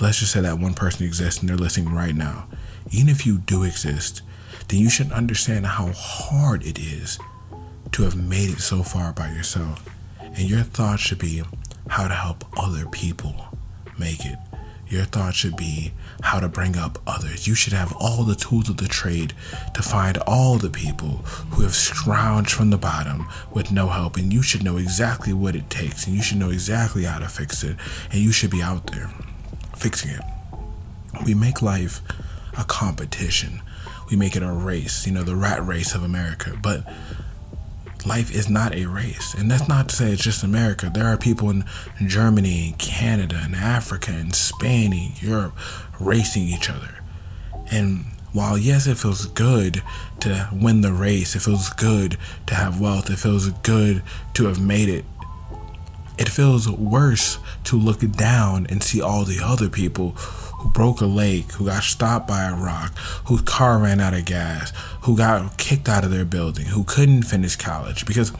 let's 0.00 0.18
just 0.18 0.32
say 0.32 0.40
that 0.40 0.58
one 0.58 0.74
person 0.74 1.06
exists 1.06 1.40
and 1.40 1.48
they're 1.48 1.56
listening 1.56 1.94
right 1.94 2.14
now. 2.14 2.48
Even 2.90 3.08
if 3.08 3.24
you 3.24 3.38
do 3.38 3.62
exist, 3.62 4.22
then 4.66 4.80
you 4.80 4.90
should 4.90 5.12
understand 5.12 5.64
how 5.64 5.92
hard 5.92 6.66
it 6.66 6.80
is 6.80 7.20
to 7.92 8.02
have 8.02 8.16
made 8.16 8.50
it 8.50 8.60
so 8.60 8.82
far 8.82 9.12
by 9.12 9.30
yourself. 9.30 9.88
And 10.20 10.50
your 10.50 10.62
thoughts 10.62 11.02
should 11.02 11.20
be 11.20 11.42
how 11.86 12.08
to 12.08 12.14
help 12.14 12.44
other 12.58 12.86
people 12.86 13.56
make 13.96 14.26
it. 14.26 14.38
Your 14.90 15.04
thought 15.04 15.36
should 15.36 15.56
be 15.56 15.92
how 16.22 16.40
to 16.40 16.48
bring 16.48 16.76
up 16.76 16.98
others. 17.06 17.46
You 17.46 17.54
should 17.54 17.72
have 17.72 17.94
all 17.96 18.24
the 18.24 18.34
tools 18.34 18.68
of 18.68 18.78
the 18.78 18.88
trade 18.88 19.34
to 19.74 19.82
find 19.82 20.18
all 20.26 20.58
the 20.58 20.68
people 20.68 21.22
who 21.52 21.62
have 21.62 21.72
scrounged 21.72 22.50
from 22.50 22.70
the 22.70 22.76
bottom 22.76 23.28
with 23.52 23.70
no 23.70 23.86
help. 23.86 24.16
And 24.16 24.32
you 24.32 24.42
should 24.42 24.64
know 24.64 24.76
exactly 24.76 25.32
what 25.32 25.54
it 25.54 25.70
takes. 25.70 26.06
And 26.06 26.16
you 26.16 26.22
should 26.22 26.38
know 26.38 26.50
exactly 26.50 27.04
how 27.04 27.20
to 27.20 27.28
fix 27.28 27.62
it. 27.62 27.76
And 28.10 28.20
you 28.20 28.32
should 28.32 28.50
be 28.50 28.62
out 28.62 28.88
there 28.88 29.08
fixing 29.76 30.10
it. 30.10 30.22
We 31.24 31.34
make 31.34 31.62
life 31.62 32.02
a 32.58 32.64
competition, 32.64 33.62
we 34.10 34.16
make 34.16 34.34
it 34.34 34.42
a 34.42 34.52
race, 34.52 35.06
you 35.06 35.12
know, 35.12 35.22
the 35.22 35.36
rat 35.36 35.64
race 35.64 35.94
of 35.94 36.02
America. 36.02 36.58
But 36.60 36.84
life 38.06 38.34
is 38.34 38.48
not 38.48 38.74
a 38.74 38.86
race. 38.86 39.34
And 39.34 39.50
that's 39.50 39.68
not 39.68 39.88
to 39.88 39.96
say 39.96 40.12
it's 40.12 40.22
just 40.22 40.42
America. 40.42 40.90
There 40.92 41.06
are 41.06 41.16
people 41.16 41.50
in 41.50 41.64
Germany, 42.06 42.74
Canada, 42.78 43.40
and 43.42 43.54
Africa, 43.54 44.12
and 44.12 44.34
Spain, 44.34 44.92
and 44.92 45.22
Europe 45.22 45.56
racing 45.98 46.44
each 46.44 46.70
other. 46.70 47.02
And 47.70 48.04
while, 48.32 48.56
yes, 48.56 48.86
it 48.86 48.96
feels 48.96 49.26
good 49.26 49.82
to 50.20 50.48
win 50.52 50.80
the 50.80 50.92
race, 50.92 51.34
it 51.34 51.40
feels 51.40 51.68
good 51.70 52.16
to 52.46 52.54
have 52.54 52.80
wealth, 52.80 53.10
it 53.10 53.18
feels 53.18 53.48
good 53.48 54.02
to 54.34 54.46
have 54.46 54.60
made 54.60 54.88
it, 54.88 55.04
it 56.18 56.28
feels 56.28 56.68
worse 56.68 57.38
to 57.64 57.76
look 57.76 58.00
down 58.12 58.66
and 58.68 58.82
see 58.82 59.00
all 59.00 59.24
the 59.24 59.40
other 59.42 59.68
people 59.68 60.14
who 60.60 60.68
broke 60.68 61.00
a 61.00 61.06
leg, 61.06 61.50
who 61.52 61.66
got 61.66 61.82
stopped 61.82 62.28
by 62.28 62.44
a 62.44 62.54
rock, 62.54 62.96
whose 63.26 63.40
car 63.42 63.78
ran 63.78 63.98
out 63.98 64.14
of 64.14 64.26
gas, 64.26 64.72
who 65.02 65.16
got 65.16 65.56
kicked 65.56 65.88
out 65.88 66.04
of 66.04 66.10
their 66.10 66.24
building, 66.24 66.66
who 66.66 66.84
couldn't 66.84 67.22
finish 67.22 67.56
college. 67.56 68.04
Because 68.04 68.32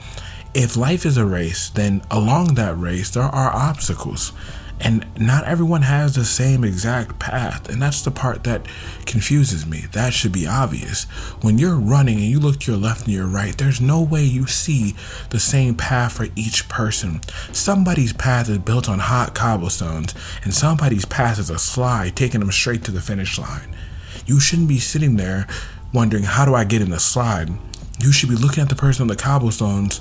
if 0.52 0.76
life 0.76 1.06
is 1.06 1.16
a 1.16 1.24
race, 1.24 1.70
then 1.70 2.02
along 2.10 2.54
that 2.54 2.78
race, 2.78 3.10
there 3.10 3.22
are 3.22 3.54
obstacles. 3.54 4.32
And 4.80 5.06
not 5.18 5.44
everyone 5.44 5.82
has 5.82 6.14
the 6.14 6.24
same 6.24 6.64
exact 6.64 7.18
path. 7.18 7.68
And 7.68 7.82
that's 7.82 8.02
the 8.02 8.10
part 8.10 8.44
that 8.44 8.66
confuses 9.04 9.66
me. 9.66 9.84
That 9.92 10.14
should 10.14 10.32
be 10.32 10.46
obvious. 10.46 11.04
When 11.42 11.58
you're 11.58 11.78
running 11.78 12.16
and 12.16 12.26
you 12.26 12.40
look 12.40 12.60
to 12.60 12.72
your 12.72 12.80
left 12.80 13.04
and 13.04 13.12
your 13.12 13.26
right, 13.26 13.56
there's 13.56 13.80
no 13.80 14.00
way 14.00 14.24
you 14.24 14.46
see 14.46 14.94
the 15.28 15.38
same 15.38 15.74
path 15.74 16.14
for 16.14 16.28
each 16.34 16.68
person. 16.68 17.20
Somebody's 17.52 18.14
path 18.14 18.48
is 18.48 18.58
built 18.58 18.88
on 18.88 18.98
hot 19.00 19.34
cobblestones, 19.34 20.14
and 20.44 20.54
somebody's 20.54 21.04
path 21.04 21.38
is 21.38 21.50
a 21.50 21.58
slide 21.58 22.16
taking 22.16 22.40
them 22.40 22.50
straight 22.50 22.82
to 22.84 22.90
the 22.90 23.02
finish 23.02 23.38
line. 23.38 23.76
You 24.24 24.40
shouldn't 24.40 24.68
be 24.68 24.78
sitting 24.78 25.16
there 25.16 25.46
wondering, 25.92 26.22
how 26.22 26.44
do 26.44 26.54
I 26.54 26.64
get 26.64 26.82
in 26.82 26.90
the 26.90 27.00
slide? 27.00 27.50
You 27.98 28.12
should 28.12 28.30
be 28.30 28.36
looking 28.36 28.62
at 28.62 28.70
the 28.70 28.76
person 28.76 29.02
on 29.02 29.08
the 29.08 29.16
cobblestones 29.16 30.00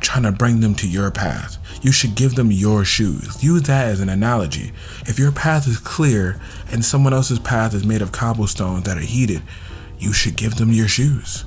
trying 0.00 0.24
to 0.24 0.32
bring 0.32 0.60
them 0.60 0.74
to 0.76 0.88
your 0.88 1.10
path. 1.10 1.56
You 1.82 1.92
should 1.92 2.14
give 2.14 2.34
them 2.34 2.50
your 2.50 2.84
shoes. 2.84 3.42
Use 3.42 3.62
that 3.62 3.88
as 3.88 4.00
an 4.00 4.08
analogy. 4.08 4.72
If 5.06 5.18
your 5.18 5.32
path 5.32 5.66
is 5.66 5.78
clear 5.78 6.40
and 6.70 6.84
someone 6.84 7.12
else's 7.12 7.38
path 7.38 7.74
is 7.74 7.84
made 7.84 8.02
of 8.02 8.12
cobblestones 8.12 8.84
that 8.84 8.96
are 8.96 9.00
heated, 9.00 9.42
you 9.98 10.12
should 10.12 10.36
give 10.36 10.56
them 10.56 10.72
your 10.72 10.88
shoes 10.88 11.44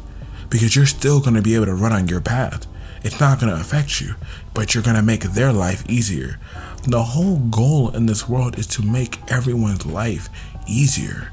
because 0.49 0.75
you're 0.75 0.85
still 0.85 1.19
going 1.19 1.33
to 1.33 1.41
be 1.41 1.55
able 1.55 1.65
to 1.65 1.73
run 1.73 1.91
on 1.91 2.07
your 2.07 2.21
path. 2.21 2.67
It's 3.03 3.19
not 3.19 3.39
going 3.39 3.53
to 3.53 3.59
affect 3.59 3.99
you, 3.99 4.15
but 4.53 4.73
you're 4.73 4.83
going 4.83 4.95
to 4.95 5.01
make 5.01 5.23
their 5.23 5.51
life 5.51 5.83
easier. 5.89 6.39
The 6.83 7.03
whole 7.03 7.37
goal 7.37 7.89
in 7.89 8.05
this 8.05 8.29
world 8.29 8.57
is 8.57 8.67
to 8.67 8.81
make 8.81 9.19
everyone's 9.31 9.85
life 9.85 10.29
easier. 10.67 11.31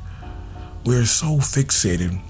We're 0.85 1.04
so 1.04 1.37
fixated 1.37 2.20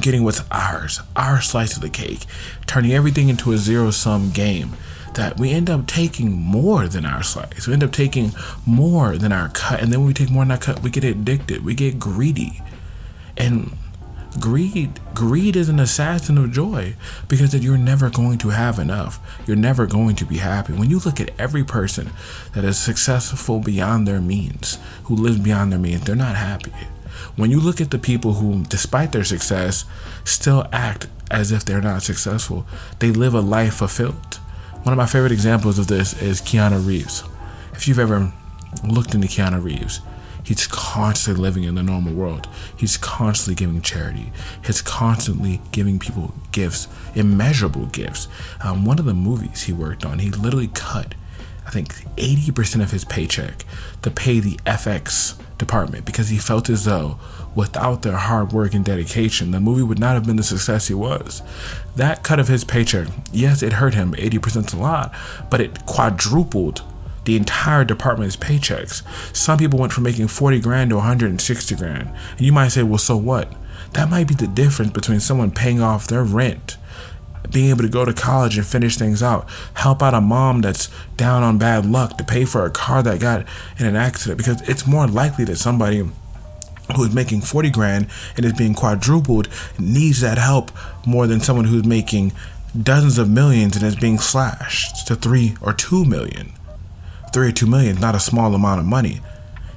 getting 0.00 0.24
what's 0.24 0.42
ours, 0.50 1.00
our 1.16 1.40
slice 1.40 1.76
of 1.76 1.82
the 1.82 1.90
cake, 1.90 2.26
turning 2.66 2.92
everything 2.92 3.28
into 3.28 3.52
a 3.52 3.58
zero 3.58 3.90
sum 3.90 4.30
game. 4.30 4.72
That 5.14 5.38
we 5.38 5.52
end 5.52 5.70
up 5.70 5.86
taking 5.86 6.32
more 6.32 6.88
than 6.88 7.06
our 7.06 7.22
slice. 7.22 7.68
We 7.68 7.72
end 7.72 7.84
up 7.84 7.92
taking 7.92 8.32
more 8.66 9.16
than 9.16 9.30
our 9.30 9.48
cut. 9.48 9.80
And 9.80 9.92
then 9.92 10.00
when 10.00 10.08
we 10.08 10.14
take 10.14 10.30
more 10.30 10.44
than 10.44 10.50
our 10.50 10.58
cut, 10.58 10.82
we 10.82 10.90
get 10.90 11.04
addicted. 11.04 11.64
We 11.64 11.74
get 11.74 12.00
greedy. 12.00 12.60
And 13.36 13.78
greed 14.40 15.00
greed 15.14 15.54
is 15.54 15.68
an 15.68 15.78
assassin 15.78 16.36
of 16.38 16.50
joy 16.50 16.94
because 17.28 17.54
you're 17.54 17.78
never 17.78 18.10
going 18.10 18.36
to 18.36 18.48
have 18.48 18.78
enough 18.80 19.20
you're 19.46 19.56
never 19.56 19.86
going 19.86 20.16
to 20.16 20.24
be 20.24 20.38
happy 20.38 20.72
when 20.72 20.90
you 20.90 20.98
look 20.98 21.20
at 21.20 21.30
every 21.38 21.62
person 21.62 22.10
that 22.52 22.64
is 22.64 22.76
successful 22.76 23.60
beyond 23.60 24.08
their 24.08 24.20
means 24.20 24.78
who 25.04 25.14
lives 25.14 25.38
beyond 25.38 25.70
their 25.70 25.78
means 25.78 26.02
they're 26.02 26.16
not 26.16 26.34
happy 26.34 26.72
when 27.36 27.50
you 27.50 27.60
look 27.60 27.80
at 27.80 27.90
the 27.90 27.98
people 27.98 28.34
who, 28.34 28.64
despite 28.64 29.12
their 29.12 29.24
success, 29.24 29.84
still 30.24 30.66
act 30.72 31.06
as 31.30 31.52
if 31.52 31.64
they're 31.64 31.80
not 31.80 32.02
successful, 32.02 32.66
they 32.98 33.10
live 33.10 33.34
a 33.34 33.40
life 33.40 33.74
fulfilled. 33.74 34.40
One 34.84 34.92
of 34.92 34.98
my 34.98 35.06
favorite 35.06 35.32
examples 35.32 35.78
of 35.78 35.86
this 35.86 36.20
is 36.20 36.42
Keanu 36.42 36.86
Reeves. 36.86 37.24
If 37.72 37.88
you've 37.88 37.98
ever 37.98 38.32
looked 38.86 39.14
into 39.14 39.28
Keanu 39.28 39.62
Reeves, 39.62 40.00
he's 40.44 40.66
constantly 40.66 41.42
living 41.42 41.64
in 41.64 41.74
the 41.74 41.82
normal 41.82 42.12
world. 42.12 42.48
He's 42.76 42.96
constantly 42.96 43.54
giving 43.54 43.80
charity. 43.80 44.30
He's 44.64 44.82
constantly 44.82 45.60
giving 45.72 45.98
people 45.98 46.34
gifts, 46.52 46.86
immeasurable 47.14 47.86
gifts. 47.86 48.28
Um, 48.62 48.84
one 48.84 48.98
of 48.98 49.06
the 49.06 49.14
movies 49.14 49.62
he 49.62 49.72
worked 49.72 50.04
on, 50.04 50.18
he 50.18 50.30
literally 50.30 50.68
cut, 50.68 51.14
I 51.66 51.70
think, 51.70 51.94
80% 52.16 52.82
of 52.82 52.90
his 52.90 53.04
paycheck 53.04 53.64
to 54.02 54.10
pay 54.10 54.38
the 54.38 54.56
FX 54.66 55.40
department 55.64 56.04
because 56.04 56.28
he 56.28 56.38
felt 56.38 56.68
as 56.68 56.84
though 56.84 57.18
without 57.54 58.02
their 58.02 58.16
hard 58.16 58.52
work 58.52 58.74
and 58.74 58.84
dedication, 58.84 59.50
the 59.50 59.60
movie 59.60 59.82
would 59.82 59.98
not 59.98 60.14
have 60.14 60.26
been 60.26 60.36
the 60.36 60.42
success 60.42 60.88
he 60.88 60.94
was. 60.94 61.42
That 61.96 62.22
cut 62.22 62.40
of 62.40 62.48
his 62.48 62.64
paycheck, 62.64 63.08
yes, 63.32 63.62
it 63.62 63.74
hurt 63.74 63.94
him 63.94 64.12
80% 64.12 64.74
a 64.74 64.76
lot, 64.76 65.14
but 65.50 65.60
it 65.60 65.86
quadrupled 65.86 66.82
the 67.24 67.36
entire 67.36 67.84
department's 67.84 68.36
paychecks. 68.36 69.02
Some 69.34 69.58
people 69.58 69.78
went 69.78 69.92
from 69.92 70.04
making 70.04 70.28
40 70.28 70.60
grand 70.60 70.90
to 70.90 70.96
160 70.96 71.74
grand. 71.76 72.10
And 72.32 72.40
you 72.40 72.52
might 72.52 72.68
say, 72.68 72.82
well, 72.82 72.98
so 72.98 73.16
what? 73.16 73.52
That 73.92 74.10
might 74.10 74.28
be 74.28 74.34
the 74.34 74.46
difference 74.46 74.92
between 74.92 75.20
someone 75.20 75.50
paying 75.50 75.80
off 75.80 76.06
their 76.06 76.24
rent 76.24 76.76
being 77.50 77.70
able 77.70 77.82
to 77.82 77.88
go 77.88 78.04
to 78.04 78.12
college 78.12 78.56
and 78.56 78.66
finish 78.66 78.96
things 78.96 79.22
out, 79.22 79.48
help 79.74 80.02
out 80.02 80.14
a 80.14 80.20
mom 80.20 80.60
that's 80.60 80.88
down 81.16 81.42
on 81.42 81.58
bad 81.58 81.86
luck 81.86 82.18
to 82.18 82.24
pay 82.24 82.44
for 82.44 82.64
a 82.64 82.70
car 82.70 83.02
that 83.02 83.20
got 83.20 83.46
in 83.78 83.86
an 83.86 83.96
accident 83.96 84.38
because 84.38 84.66
it's 84.68 84.86
more 84.86 85.06
likely 85.06 85.44
that 85.44 85.56
somebody 85.56 86.08
who 86.96 87.04
is 87.04 87.14
making 87.14 87.40
40 87.40 87.70
grand 87.70 88.08
and 88.36 88.44
is 88.44 88.52
being 88.52 88.74
quadrupled 88.74 89.48
needs 89.78 90.20
that 90.20 90.38
help 90.38 90.70
more 91.06 91.26
than 91.26 91.40
someone 91.40 91.64
who's 91.64 91.84
making 91.84 92.32
dozens 92.80 93.18
of 93.18 93.30
millions 93.30 93.76
and 93.76 93.84
is 93.84 93.96
being 93.96 94.18
slashed 94.18 95.06
to 95.06 95.14
3 95.14 95.56
or 95.60 95.72
2 95.72 96.04
million. 96.04 96.52
3 97.32 97.48
or 97.48 97.52
2 97.52 97.66
million 97.66 97.96
is 97.96 98.00
not 98.00 98.14
a 98.14 98.20
small 98.20 98.54
amount 98.54 98.80
of 98.80 98.86
money. 98.86 99.20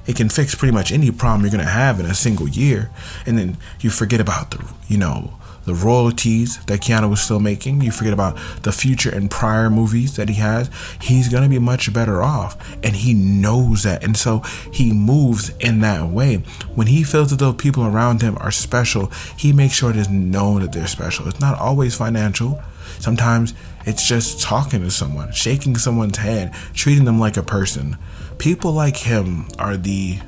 It 0.06 0.16
can 0.16 0.28
fix 0.28 0.54
pretty 0.54 0.72
much 0.72 0.90
any 0.90 1.10
problem 1.10 1.42
you're 1.42 1.50
going 1.50 1.64
to 1.64 1.70
have 1.70 2.00
in 2.00 2.06
a 2.06 2.14
single 2.14 2.48
year 2.48 2.90
and 3.26 3.38
then 3.38 3.56
you 3.80 3.90
forget 3.90 4.20
about 4.20 4.50
the, 4.50 4.64
you 4.88 4.96
know, 4.98 5.34
the 5.68 5.74
royalties 5.74 6.58
that 6.64 6.80
Keanu 6.80 7.10
was 7.10 7.20
still 7.20 7.40
making. 7.40 7.82
You 7.82 7.92
forget 7.92 8.14
about 8.14 8.38
the 8.62 8.72
future 8.72 9.10
and 9.10 9.30
prior 9.30 9.68
movies 9.68 10.16
that 10.16 10.30
he 10.30 10.36
has. 10.36 10.70
He's 11.00 11.28
going 11.28 11.42
to 11.42 11.48
be 11.48 11.58
much 11.58 11.92
better 11.92 12.22
off. 12.22 12.56
And 12.82 12.96
he 12.96 13.12
knows 13.12 13.82
that. 13.82 14.02
And 14.02 14.16
so 14.16 14.38
he 14.72 14.94
moves 14.94 15.50
in 15.58 15.80
that 15.80 16.08
way. 16.08 16.36
When 16.74 16.86
he 16.86 17.04
feels 17.04 17.30
that 17.30 17.38
though 17.38 17.52
people 17.52 17.84
around 17.84 18.22
him 18.22 18.38
are 18.38 18.50
special, 18.50 19.12
he 19.36 19.52
makes 19.52 19.74
sure 19.74 19.90
it 19.90 19.96
is 19.96 20.08
known 20.08 20.62
that 20.62 20.72
they're 20.72 20.86
special. 20.86 21.28
It's 21.28 21.40
not 21.40 21.58
always 21.58 21.94
financial. 21.94 22.60
Sometimes 22.98 23.52
it's 23.84 24.08
just 24.08 24.40
talking 24.40 24.80
to 24.80 24.90
someone, 24.90 25.32
shaking 25.32 25.76
someone's 25.76 26.16
hand, 26.16 26.54
treating 26.72 27.04
them 27.04 27.20
like 27.20 27.36
a 27.36 27.42
person. 27.42 27.98
People 28.38 28.72
like 28.72 28.96
him 28.96 29.46
are 29.58 29.76
the 29.76 30.18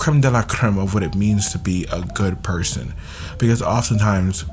creme 0.00 0.22
de 0.22 0.30
la 0.30 0.42
creme 0.42 0.78
of 0.78 0.94
what 0.94 1.02
it 1.02 1.14
means 1.14 1.52
to 1.52 1.58
be 1.58 1.86
a 1.92 2.00
good 2.14 2.42
person. 2.42 2.94
Because 3.38 3.60
oftentimes, 3.60 4.46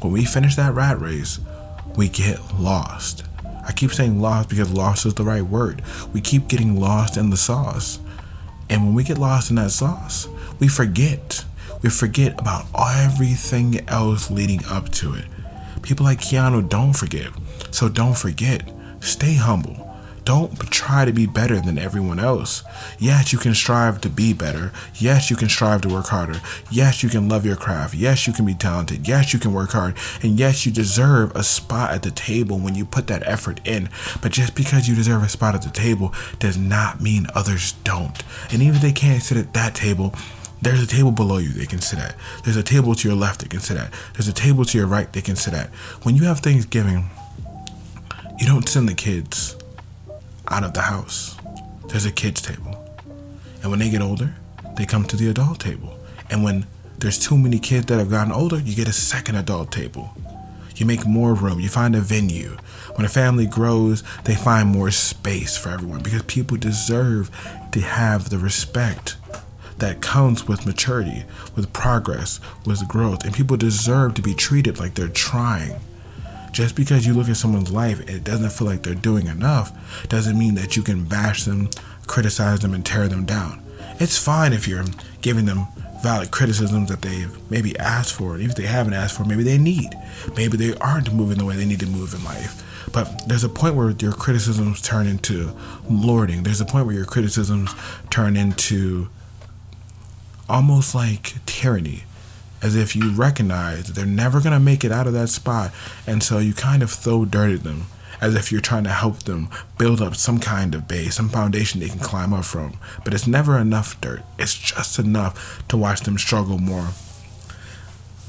when 0.00 0.10
we 0.10 0.24
finish 0.24 0.56
that 0.56 0.72
rat 0.72 0.98
race, 0.98 1.38
we 1.96 2.08
get 2.08 2.40
lost. 2.54 3.22
I 3.44 3.72
keep 3.72 3.92
saying 3.92 4.22
lost 4.22 4.48
because 4.48 4.72
lost 4.72 5.04
is 5.04 5.12
the 5.12 5.22
right 5.22 5.42
word. 5.42 5.82
We 6.14 6.22
keep 6.22 6.48
getting 6.48 6.80
lost 6.80 7.18
in 7.18 7.28
the 7.28 7.36
sauce. 7.36 7.98
And 8.70 8.86
when 8.86 8.94
we 8.94 9.04
get 9.04 9.18
lost 9.18 9.50
in 9.50 9.56
that 9.56 9.70
sauce, 9.70 10.28
we 10.60 10.66
forget. 10.66 11.44
We 11.82 11.90
forget 11.90 12.40
about 12.40 12.64
everything 12.74 13.86
else 13.90 14.30
leading 14.30 14.64
up 14.64 14.88
to 14.92 15.12
it. 15.12 15.26
People 15.82 16.06
like 16.06 16.20
Keanu 16.20 16.66
don't 16.66 16.94
forget. 16.94 17.28
So 17.70 17.90
don't 17.90 18.16
forget. 18.16 18.62
Stay 19.00 19.34
humble. 19.34 19.85
Don't 20.26 20.58
try 20.72 21.04
to 21.04 21.12
be 21.12 21.24
better 21.24 21.60
than 21.60 21.78
everyone 21.78 22.18
else. 22.18 22.64
Yes, 22.98 23.32
you 23.32 23.38
can 23.38 23.54
strive 23.54 24.00
to 24.00 24.08
be 24.08 24.32
better. 24.32 24.72
Yes, 24.96 25.30
you 25.30 25.36
can 25.36 25.48
strive 25.48 25.82
to 25.82 25.88
work 25.88 26.06
harder. 26.06 26.40
Yes, 26.68 27.04
you 27.04 27.08
can 27.08 27.28
love 27.28 27.46
your 27.46 27.54
craft. 27.54 27.94
Yes, 27.94 28.26
you 28.26 28.32
can 28.32 28.44
be 28.44 28.54
talented. 28.54 29.06
Yes, 29.06 29.32
you 29.32 29.38
can 29.38 29.52
work 29.52 29.70
hard. 29.70 29.94
And 30.24 30.36
yes, 30.36 30.66
you 30.66 30.72
deserve 30.72 31.30
a 31.36 31.44
spot 31.44 31.92
at 31.92 32.02
the 32.02 32.10
table 32.10 32.58
when 32.58 32.74
you 32.74 32.84
put 32.84 33.06
that 33.06 33.22
effort 33.24 33.60
in. 33.64 33.88
But 34.20 34.32
just 34.32 34.56
because 34.56 34.88
you 34.88 34.96
deserve 34.96 35.22
a 35.22 35.28
spot 35.28 35.54
at 35.54 35.62
the 35.62 35.70
table 35.70 36.12
does 36.40 36.58
not 36.58 37.00
mean 37.00 37.28
others 37.36 37.74
don't. 37.84 38.20
And 38.50 38.62
even 38.62 38.74
if 38.74 38.82
they 38.82 38.90
can't 38.90 39.22
sit 39.22 39.38
at 39.38 39.54
that 39.54 39.76
table, 39.76 40.12
there's 40.60 40.82
a 40.82 40.88
table 40.88 41.12
below 41.12 41.38
you 41.38 41.50
they 41.50 41.66
can 41.66 41.80
sit 41.80 42.00
at. 42.00 42.16
There's 42.42 42.56
a 42.56 42.64
table 42.64 42.96
to 42.96 43.08
your 43.08 43.16
left 43.16 43.42
they 43.42 43.48
can 43.48 43.60
sit 43.60 43.76
at. 43.76 43.94
There's 44.14 44.26
a 44.26 44.32
table 44.32 44.64
to 44.64 44.76
your 44.76 44.88
right 44.88 45.12
they 45.12 45.22
can 45.22 45.36
sit 45.36 45.54
at. 45.54 45.68
When 46.02 46.16
you 46.16 46.24
have 46.24 46.40
Thanksgiving, 46.40 47.10
you 48.40 48.46
don't 48.48 48.68
send 48.68 48.88
the 48.88 48.94
kids 48.94 49.56
out 50.48 50.64
of 50.64 50.74
the 50.74 50.82
house. 50.82 51.36
There's 51.88 52.06
a 52.06 52.12
kids' 52.12 52.42
table. 52.42 52.82
And 53.62 53.70
when 53.70 53.78
they 53.78 53.90
get 53.90 54.02
older, 54.02 54.34
they 54.76 54.86
come 54.86 55.04
to 55.06 55.16
the 55.16 55.28
adult 55.28 55.60
table. 55.60 55.98
And 56.30 56.42
when 56.44 56.66
there's 56.98 57.18
too 57.18 57.36
many 57.36 57.58
kids 57.58 57.86
that 57.86 57.98
have 57.98 58.10
gotten 58.10 58.32
older, 58.32 58.58
you 58.58 58.74
get 58.74 58.88
a 58.88 58.92
second 58.92 59.36
adult 59.36 59.72
table. 59.72 60.10
You 60.76 60.86
make 60.86 61.06
more 61.06 61.34
room, 61.34 61.60
you 61.60 61.68
find 61.68 61.96
a 61.96 62.00
venue. 62.00 62.56
When 62.94 63.06
a 63.06 63.08
family 63.08 63.46
grows, 63.46 64.02
they 64.24 64.34
find 64.34 64.68
more 64.68 64.90
space 64.90 65.56
for 65.56 65.70
everyone 65.70 66.02
because 66.02 66.22
people 66.22 66.56
deserve 66.56 67.30
to 67.72 67.80
have 67.80 68.28
the 68.28 68.38
respect 68.38 69.16
that 69.78 70.00
comes 70.00 70.48
with 70.48 70.66
maturity, 70.66 71.24
with 71.54 71.72
progress, 71.72 72.40
with 72.64 72.86
growth. 72.88 73.24
And 73.24 73.34
people 73.34 73.56
deserve 73.56 74.14
to 74.14 74.22
be 74.22 74.34
treated 74.34 74.78
like 74.78 74.94
they're 74.94 75.08
trying. 75.08 75.78
Just 76.56 76.74
because 76.74 77.06
you 77.06 77.12
look 77.12 77.28
at 77.28 77.36
someone's 77.36 77.70
life, 77.70 78.00
and 78.00 78.08
it 78.08 78.24
doesn't 78.24 78.48
feel 78.48 78.66
like 78.66 78.82
they're 78.82 78.94
doing 78.94 79.26
enough, 79.26 80.08
doesn't 80.08 80.38
mean 80.38 80.54
that 80.54 80.74
you 80.74 80.82
can 80.82 81.04
bash 81.04 81.44
them, 81.44 81.68
criticize 82.06 82.60
them, 82.60 82.72
and 82.72 82.82
tear 82.82 83.08
them 83.08 83.26
down. 83.26 83.62
It's 84.00 84.16
fine 84.16 84.54
if 84.54 84.66
you're 84.66 84.86
giving 85.20 85.44
them 85.44 85.66
valid 86.02 86.30
criticisms 86.30 86.88
that 86.88 87.02
they've 87.02 87.30
maybe 87.50 87.78
asked 87.78 88.14
for, 88.14 88.36
and 88.36 88.42
if 88.42 88.56
they 88.56 88.62
haven't 88.62 88.94
asked 88.94 89.18
for, 89.18 89.26
maybe 89.26 89.42
they 89.42 89.58
need. 89.58 89.90
Maybe 90.34 90.56
they 90.56 90.74
aren't 90.78 91.12
moving 91.12 91.36
the 91.36 91.44
way 91.44 91.56
they 91.56 91.66
need 91.66 91.80
to 91.80 91.86
move 91.86 92.14
in 92.14 92.24
life. 92.24 92.88
But 92.90 93.28
there's 93.28 93.44
a 93.44 93.50
point 93.50 93.74
where 93.74 93.90
your 93.90 94.14
criticisms 94.14 94.80
turn 94.80 95.06
into 95.06 95.54
lording. 95.90 96.42
There's 96.42 96.62
a 96.62 96.64
point 96.64 96.86
where 96.86 96.94
your 96.94 97.04
criticisms 97.04 97.74
turn 98.08 98.34
into 98.34 99.10
almost 100.48 100.94
like 100.94 101.34
tyranny 101.44 102.04
as 102.66 102.76
if 102.76 102.96
you 102.96 103.12
recognize 103.12 103.86
they're 103.86 104.04
never 104.04 104.40
going 104.40 104.52
to 104.52 104.60
make 104.60 104.84
it 104.84 104.92
out 104.92 105.06
of 105.06 105.12
that 105.12 105.28
spot. 105.28 105.72
And 106.06 106.22
so 106.22 106.38
you 106.38 106.52
kind 106.52 106.82
of 106.82 106.90
throw 106.90 107.24
dirt 107.24 107.52
at 107.52 107.62
them 107.62 107.86
as 108.20 108.34
if 108.34 108.50
you're 108.50 108.60
trying 108.60 108.84
to 108.84 108.90
help 108.90 109.20
them 109.20 109.48
build 109.78 110.02
up 110.02 110.16
some 110.16 110.40
kind 110.40 110.74
of 110.74 110.88
base, 110.88 111.14
some 111.16 111.28
foundation 111.28 111.80
they 111.80 111.88
can 111.88 112.00
climb 112.00 112.32
up 112.32 112.44
from. 112.44 112.78
But 113.04 113.14
it's 113.14 113.26
never 113.26 113.56
enough 113.58 114.00
dirt, 114.00 114.22
it's 114.38 114.54
just 114.54 114.98
enough 114.98 115.66
to 115.68 115.76
watch 115.76 116.00
them 116.00 116.18
struggle 116.18 116.58
more. 116.58 116.88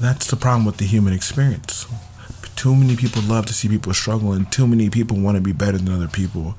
That's 0.00 0.28
the 0.28 0.36
problem 0.36 0.64
with 0.64 0.76
the 0.76 0.86
human 0.86 1.12
experience. 1.12 1.86
Too 2.54 2.74
many 2.74 2.96
people 2.96 3.22
love 3.22 3.46
to 3.46 3.52
see 3.52 3.68
people 3.68 3.94
struggle, 3.94 4.32
and 4.32 4.50
too 4.50 4.66
many 4.66 4.90
people 4.90 5.16
want 5.16 5.36
to 5.36 5.40
be 5.40 5.52
better 5.52 5.78
than 5.78 5.92
other 5.92 6.08
people. 6.08 6.56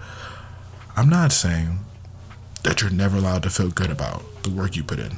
I'm 0.96 1.10
not 1.10 1.32
saying 1.32 1.80
that 2.64 2.82
you're 2.82 2.90
never 2.90 3.18
allowed 3.18 3.44
to 3.44 3.50
feel 3.50 3.70
good 3.70 3.90
about 3.90 4.44
the 4.44 4.50
work 4.50 4.76
you 4.76 4.84
put 4.84 5.00
in. 5.00 5.12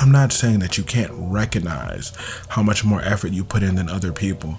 I'm 0.00 0.12
not 0.12 0.32
saying 0.32 0.60
that 0.60 0.78
you 0.78 0.84
can't 0.84 1.10
recognize 1.12 2.12
how 2.50 2.62
much 2.62 2.84
more 2.84 3.02
effort 3.02 3.32
you 3.32 3.42
put 3.42 3.64
in 3.64 3.74
than 3.74 3.88
other 3.88 4.12
people, 4.12 4.58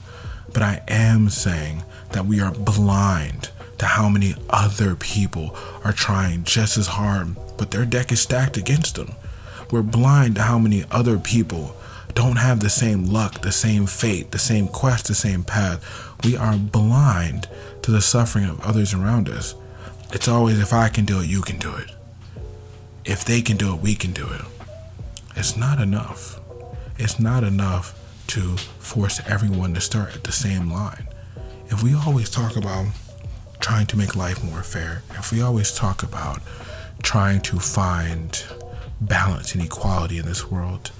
but 0.51 0.61
I 0.61 0.81
am 0.89 1.29
saying 1.29 1.83
that 2.11 2.25
we 2.25 2.41
are 2.41 2.51
blind 2.51 3.49
to 3.77 3.85
how 3.85 4.09
many 4.09 4.35
other 4.49 4.97
people 4.97 5.55
are 5.85 5.93
trying 5.93 6.43
just 6.43 6.77
as 6.77 6.87
hard, 6.87 7.37
but 7.57 7.71
their 7.71 7.85
deck 7.85 8.11
is 8.11 8.19
stacked 8.19 8.57
against 8.57 8.95
them. 8.95 9.13
We're 9.71 9.81
blind 9.81 10.35
to 10.35 10.41
how 10.41 10.59
many 10.59 10.83
other 10.91 11.17
people 11.17 11.73
don't 12.15 12.35
have 12.35 12.59
the 12.59 12.69
same 12.69 13.05
luck, 13.05 13.41
the 13.41 13.53
same 13.53 13.85
fate, 13.85 14.31
the 14.31 14.39
same 14.39 14.67
quest, 14.67 15.07
the 15.07 15.15
same 15.15 15.45
path. 15.45 15.81
We 16.25 16.35
are 16.35 16.57
blind 16.57 17.47
to 17.83 17.91
the 17.91 18.01
suffering 18.01 18.43
of 18.43 18.59
others 18.59 18.93
around 18.93 19.29
us. 19.29 19.55
It's 20.11 20.27
always 20.27 20.59
if 20.59 20.73
I 20.73 20.89
can 20.89 21.05
do 21.05 21.21
it, 21.21 21.27
you 21.27 21.41
can 21.41 21.59
do 21.59 21.73
it. 21.77 21.91
If 23.05 23.23
they 23.23 23.41
can 23.41 23.55
do 23.55 23.73
it, 23.73 23.79
we 23.79 23.95
can 23.95 24.11
do 24.11 24.27
it 24.27 24.41
it's 25.39 25.55
not 25.55 25.79
enough. 25.79 26.37
It's 26.97 27.17
not 27.17 27.45
enough 27.45 27.97
to 28.27 28.57
force 28.57 29.21
everyone 29.25 29.73
to 29.73 29.79
start 29.79 30.13
at 30.13 30.25
the 30.25 30.33
same 30.33 30.69
line. 30.69 31.07
If 31.67 31.81
we 31.81 31.95
always 31.95 32.29
talk 32.29 32.57
about 32.57 32.87
trying 33.61 33.87
to 33.87 33.97
make 33.97 34.17
life 34.17 34.43
more 34.43 34.63
fair, 34.63 35.01
if 35.11 35.31
we 35.31 35.41
always 35.41 35.73
talk 35.73 36.03
about 36.03 36.41
trying 37.03 37.39
to 37.43 37.57
find 37.57 38.43
balance 38.99 39.55
and 39.55 39.63
equality 39.63 40.17
in 40.17 40.25
this 40.25 40.51
world, 40.51 40.91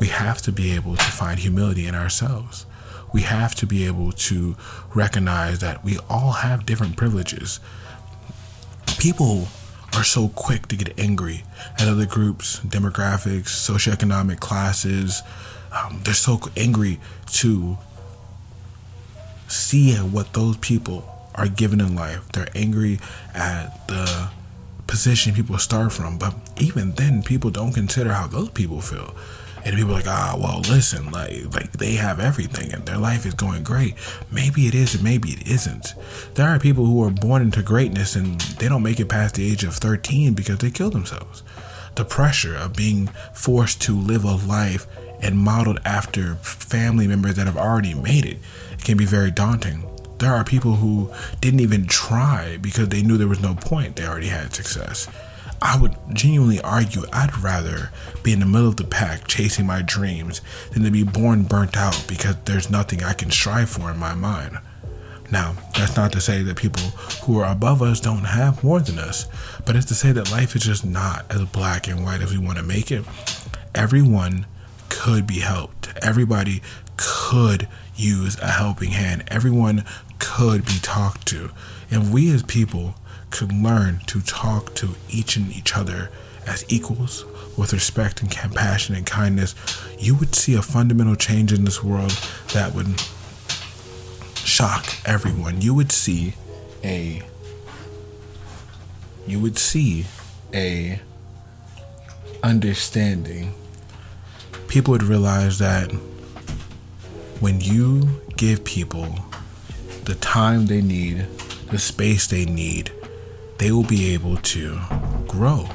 we 0.00 0.08
have 0.08 0.42
to 0.42 0.50
be 0.50 0.72
able 0.72 0.96
to 0.96 1.04
find 1.04 1.38
humility 1.38 1.86
in 1.86 1.94
ourselves. 1.94 2.66
We 3.12 3.20
have 3.22 3.54
to 3.54 3.66
be 3.66 3.86
able 3.86 4.10
to 4.10 4.56
recognize 4.96 5.60
that 5.60 5.84
we 5.84 5.98
all 6.10 6.32
have 6.32 6.66
different 6.66 6.96
privileges. 6.96 7.60
People 8.98 9.46
are 9.96 10.04
so 10.04 10.28
quick 10.28 10.68
to 10.68 10.76
get 10.76 10.98
angry 10.98 11.42
at 11.78 11.88
other 11.88 12.04
groups, 12.04 12.60
demographics, 12.60 13.48
socioeconomic 13.48 14.40
classes. 14.40 15.22
Um, 15.72 16.00
they're 16.04 16.14
so 16.14 16.38
angry 16.56 17.00
to 17.32 17.78
see 19.48 19.94
what 19.96 20.34
those 20.34 20.58
people 20.58 21.10
are 21.34 21.48
given 21.48 21.80
in 21.80 21.94
life. 21.94 22.30
They're 22.32 22.48
angry 22.54 22.98
at 23.34 23.86
the 23.88 24.28
position 24.86 25.34
people 25.34 25.58
start 25.58 25.92
from. 25.92 26.18
But 26.18 26.34
even 26.58 26.92
then, 26.92 27.22
people 27.22 27.50
don't 27.50 27.72
consider 27.72 28.12
how 28.12 28.26
those 28.26 28.50
people 28.50 28.80
feel 28.80 29.14
and 29.64 29.74
people 29.74 29.92
are 29.92 29.94
like, 29.94 30.06
ah, 30.06 30.36
well, 30.38 30.60
listen, 30.60 31.10
like, 31.10 31.54
like 31.54 31.72
they 31.72 31.94
have 31.94 32.20
everything 32.20 32.72
and 32.72 32.86
their 32.86 32.98
life 32.98 33.26
is 33.26 33.34
going 33.34 33.62
great. 33.62 33.94
Maybe 34.30 34.66
it 34.66 34.74
is, 34.74 34.94
and 34.94 35.04
maybe 35.04 35.30
it 35.30 35.46
isn't. 35.48 35.94
There 36.34 36.48
are 36.48 36.58
people 36.58 36.86
who 36.86 37.02
are 37.02 37.10
born 37.10 37.42
into 37.42 37.62
greatness 37.62 38.14
and 38.14 38.40
they 38.40 38.68
don't 38.68 38.82
make 38.82 39.00
it 39.00 39.08
past 39.08 39.34
the 39.34 39.50
age 39.50 39.64
of 39.64 39.74
13 39.74 40.34
because 40.34 40.58
they 40.58 40.70
kill 40.70 40.90
themselves. 40.90 41.42
The 41.96 42.04
pressure 42.04 42.54
of 42.54 42.76
being 42.76 43.08
forced 43.32 43.80
to 43.82 43.98
live 43.98 44.24
a 44.24 44.36
life 44.36 44.86
and 45.20 45.38
modeled 45.38 45.80
after 45.84 46.34
family 46.36 47.06
members 47.06 47.34
that 47.36 47.46
have 47.46 47.56
already 47.56 47.94
made 47.94 48.26
it 48.26 48.38
can 48.84 48.96
be 48.96 49.06
very 49.06 49.30
daunting. 49.30 49.82
There 50.18 50.32
are 50.32 50.44
people 50.44 50.76
who 50.76 51.10
didn't 51.40 51.60
even 51.60 51.86
try 51.86 52.58
because 52.58 52.88
they 52.88 53.02
knew 53.02 53.16
there 53.16 53.28
was 53.28 53.40
no 53.40 53.54
point. 53.54 53.96
They 53.96 54.06
already 54.06 54.28
had 54.28 54.54
success. 54.54 55.08
I 55.60 55.80
would 55.80 55.96
genuinely 56.12 56.60
argue 56.60 57.04
I'd 57.12 57.36
rather 57.38 57.90
be 58.22 58.32
in 58.32 58.40
the 58.40 58.46
middle 58.46 58.68
of 58.68 58.76
the 58.76 58.84
pack 58.84 59.26
chasing 59.26 59.66
my 59.66 59.82
dreams 59.82 60.40
than 60.72 60.82
to 60.84 60.90
be 60.90 61.02
born 61.02 61.44
burnt 61.44 61.76
out 61.76 62.04
because 62.06 62.36
there's 62.44 62.70
nothing 62.70 63.02
I 63.02 63.12
can 63.12 63.30
strive 63.30 63.70
for 63.70 63.90
in 63.90 63.98
my 63.98 64.14
mind. 64.14 64.58
Now, 65.30 65.56
that's 65.76 65.96
not 65.96 66.12
to 66.12 66.20
say 66.20 66.42
that 66.42 66.56
people 66.56 66.82
who 67.24 67.40
are 67.40 67.50
above 67.50 67.82
us 67.82 68.00
don't 68.00 68.24
have 68.24 68.62
more 68.62 68.80
than 68.80 68.98
us, 68.98 69.26
but 69.64 69.74
it's 69.74 69.86
to 69.86 69.94
say 69.94 70.12
that 70.12 70.30
life 70.30 70.54
is 70.54 70.62
just 70.62 70.84
not 70.84 71.26
as 71.30 71.44
black 71.46 71.88
and 71.88 72.04
white 72.04 72.20
as 72.20 72.32
we 72.32 72.38
want 72.38 72.58
to 72.58 72.64
make 72.64 72.92
it. 72.92 73.04
Everyone 73.74 74.46
could 74.88 75.26
be 75.26 75.40
helped. 75.40 75.88
Everybody 76.00 76.62
could 76.96 77.68
use 77.96 78.38
a 78.38 78.48
helping 78.48 78.90
hand. 78.90 79.24
Everyone 79.28 79.84
could 80.18 80.64
be 80.64 80.78
talked 80.80 81.26
to. 81.28 81.50
And 81.90 82.12
we 82.12 82.32
as 82.32 82.42
people 82.42 82.94
could 83.30 83.52
learn 83.52 84.00
to 84.06 84.20
talk 84.20 84.74
to 84.76 84.94
each 85.08 85.36
and 85.36 85.50
each 85.54 85.76
other 85.76 86.10
as 86.46 86.64
equals 86.68 87.24
with 87.56 87.72
respect 87.72 88.22
and 88.22 88.30
compassion 88.30 88.94
and 88.94 89.06
kindness, 89.06 89.54
you 89.98 90.14
would 90.14 90.34
see 90.34 90.54
a 90.54 90.62
fundamental 90.62 91.16
change 91.16 91.52
in 91.52 91.64
this 91.64 91.82
world 91.82 92.12
that 92.52 92.74
would 92.74 93.00
shock 94.36 94.86
everyone. 95.04 95.60
You 95.60 95.74
would 95.74 95.90
see 95.90 96.34
a 96.84 97.22
you 99.26 99.40
would 99.40 99.58
see 99.58 100.06
a 100.54 101.00
understanding. 102.42 103.52
People 104.68 104.92
would 104.92 105.02
realize 105.02 105.58
that 105.58 105.90
when 107.40 107.60
you 107.60 108.20
give 108.36 108.64
people 108.64 109.18
the 110.04 110.14
time 110.14 110.66
they 110.66 110.80
need, 110.80 111.26
the 111.70 111.78
space 111.78 112.28
they 112.28 112.44
need, 112.44 112.92
they 113.58 113.70
will 113.72 113.84
be 113.84 114.12
able 114.14 114.36
to 114.38 114.78
grow. 115.26 115.68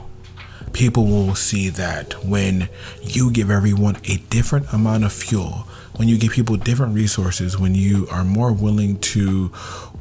people 0.74 1.06
will 1.06 1.36
see 1.36 1.70
that 1.70 2.14
when 2.26 2.70
you 3.02 3.32
give 3.32 3.50
everyone 3.52 3.98
a 4.06 4.18
different 4.30 4.72
amount 4.74 5.04
of 5.04 5.12
fuel, 5.12 5.68
when 5.98 6.08
you 6.08 6.18
give 6.18 6.32
people 6.32 6.56
different 6.56 6.96
resources, 6.96 7.58
when 7.58 7.76
you 7.76 8.08
are 8.10 8.24
more 8.24 8.54
willing 8.54 8.98
to 9.00 9.52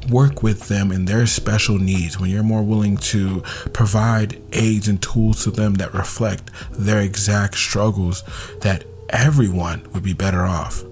work 0.09 0.41
with 0.41 0.67
them 0.67 0.91
in 0.91 1.05
their 1.05 1.27
special 1.27 1.77
needs, 1.77 2.19
when 2.19 2.29
you're 2.29 2.43
more 2.43 2.63
willing 2.63 2.97
to 2.97 3.41
provide 3.73 4.41
aids 4.53 4.87
and 4.87 5.01
tools 5.01 5.43
to 5.43 5.51
them 5.51 5.75
that 5.75 5.93
reflect 5.93 6.49
their 6.71 7.01
exact 7.01 7.55
struggles, 7.55 8.23
that 8.61 8.85
everyone 9.09 9.85
would 9.93 10.03
be 10.03 10.13
better 10.13 10.43
off. 10.43 10.83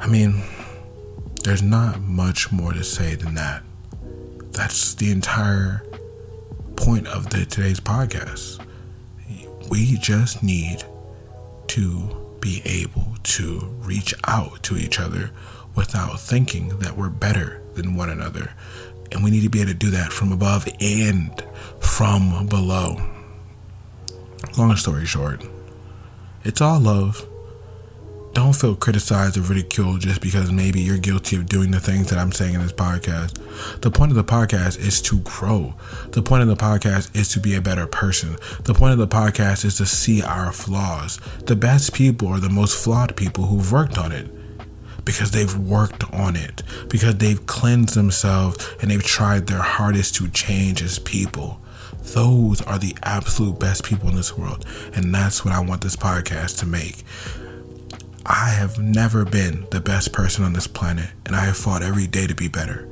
I 0.00 0.08
mean, 0.08 0.42
there's 1.44 1.62
not 1.62 2.00
much 2.00 2.50
more 2.50 2.72
to 2.72 2.82
say 2.82 3.14
than 3.14 3.34
that. 3.34 3.62
That's 4.56 4.94
the 4.94 5.10
entire 5.10 5.82
point 6.76 7.06
of 7.08 7.28
the 7.28 7.44
today's 7.44 7.78
podcast. 7.78 8.58
We 9.68 9.98
just 9.98 10.42
need 10.42 10.82
to 11.66 12.38
be 12.40 12.62
able 12.64 13.16
to 13.22 13.58
reach 13.80 14.14
out 14.24 14.62
to 14.62 14.78
each 14.78 14.98
other 14.98 15.30
without 15.74 16.18
thinking 16.20 16.78
that 16.78 16.96
we're 16.96 17.10
better 17.10 17.60
than 17.74 17.96
one 17.96 18.08
another. 18.08 18.54
And 19.12 19.22
we 19.22 19.30
need 19.30 19.42
to 19.42 19.50
be 19.50 19.60
able 19.60 19.72
to 19.72 19.76
do 19.76 19.90
that 19.90 20.10
from 20.10 20.32
above 20.32 20.66
and 20.80 21.44
from 21.80 22.46
below. 22.46 22.96
Long 24.56 24.74
story 24.76 25.04
short, 25.04 25.44
it's 26.44 26.62
all 26.62 26.80
love 26.80 27.28
don't 28.36 28.52
feel 28.52 28.76
criticized 28.76 29.38
or 29.38 29.40
ridiculed 29.40 29.98
just 30.02 30.20
because 30.20 30.52
maybe 30.52 30.78
you're 30.78 30.98
guilty 30.98 31.36
of 31.36 31.46
doing 31.46 31.70
the 31.70 31.80
things 31.80 32.10
that 32.10 32.18
I'm 32.18 32.32
saying 32.32 32.52
in 32.52 32.60
this 32.60 32.70
podcast. 32.70 33.80
The 33.80 33.90
point 33.90 34.12
of 34.12 34.16
the 34.16 34.24
podcast 34.24 34.78
is 34.78 35.00
to 35.02 35.20
grow. 35.20 35.74
The 36.10 36.20
point 36.20 36.42
of 36.42 36.48
the 36.48 36.54
podcast 36.54 37.16
is 37.16 37.30
to 37.30 37.40
be 37.40 37.54
a 37.54 37.62
better 37.62 37.86
person. 37.86 38.36
The 38.64 38.74
point 38.74 38.92
of 38.92 38.98
the 38.98 39.08
podcast 39.08 39.64
is 39.64 39.78
to 39.78 39.86
see 39.86 40.22
our 40.22 40.52
flaws. 40.52 41.18
The 41.46 41.56
best 41.56 41.94
people 41.94 42.28
are 42.28 42.38
the 42.38 42.50
most 42.50 42.76
flawed 42.76 43.16
people 43.16 43.46
who've 43.46 43.72
worked 43.72 43.96
on 43.96 44.12
it 44.12 44.30
because 45.06 45.30
they've 45.30 45.56
worked 45.56 46.04
on 46.12 46.36
it, 46.36 46.62
because 46.90 47.14
they've 47.14 47.46
cleansed 47.46 47.94
themselves 47.94 48.68
and 48.82 48.90
they've 48.90 49.02
tried 49.02 49.46
their 49.46 49.62
hardest 49.62 50.14
to 50.16 50.28
change 50.28 50.82
as 50.82 50.98
people. 50.98 51.58
Those 52.12 52.60
are 52.60 52.78
the 52.78 52.94
absolute 53.02 53.58
best 53.58 53.82
people 53.82 54.10
in 54.10 54.16
this 54.16 54.36
world. 54.36 54.66
And 54.92 55.14
that's 55.14 55.42
what 55.42 55.54
I 55.54 55.60
want 55.60 55.80
this 55.80 55.96
podcast 55.96 56.58
to 56.58 56.66
make. 56.66 57.02
I 58.28 58.48
have 58.48 58.80
never 58.80 59.24
been 59.24 59.68
the 59.70 59.80
best 59.80 60.12
person 60.12 60.44
on 60.44 60.52
this 60.52 60.66
planet, 60.66 61.10
and 61.24 61.36
I 61.36 61.44
have 61.44 61.56
fought 61.56 61.82
every 61.82 62.08
day 62.08 62.26
to 62.26 62.34
be 62.34 62.48
better. 62.48 62.88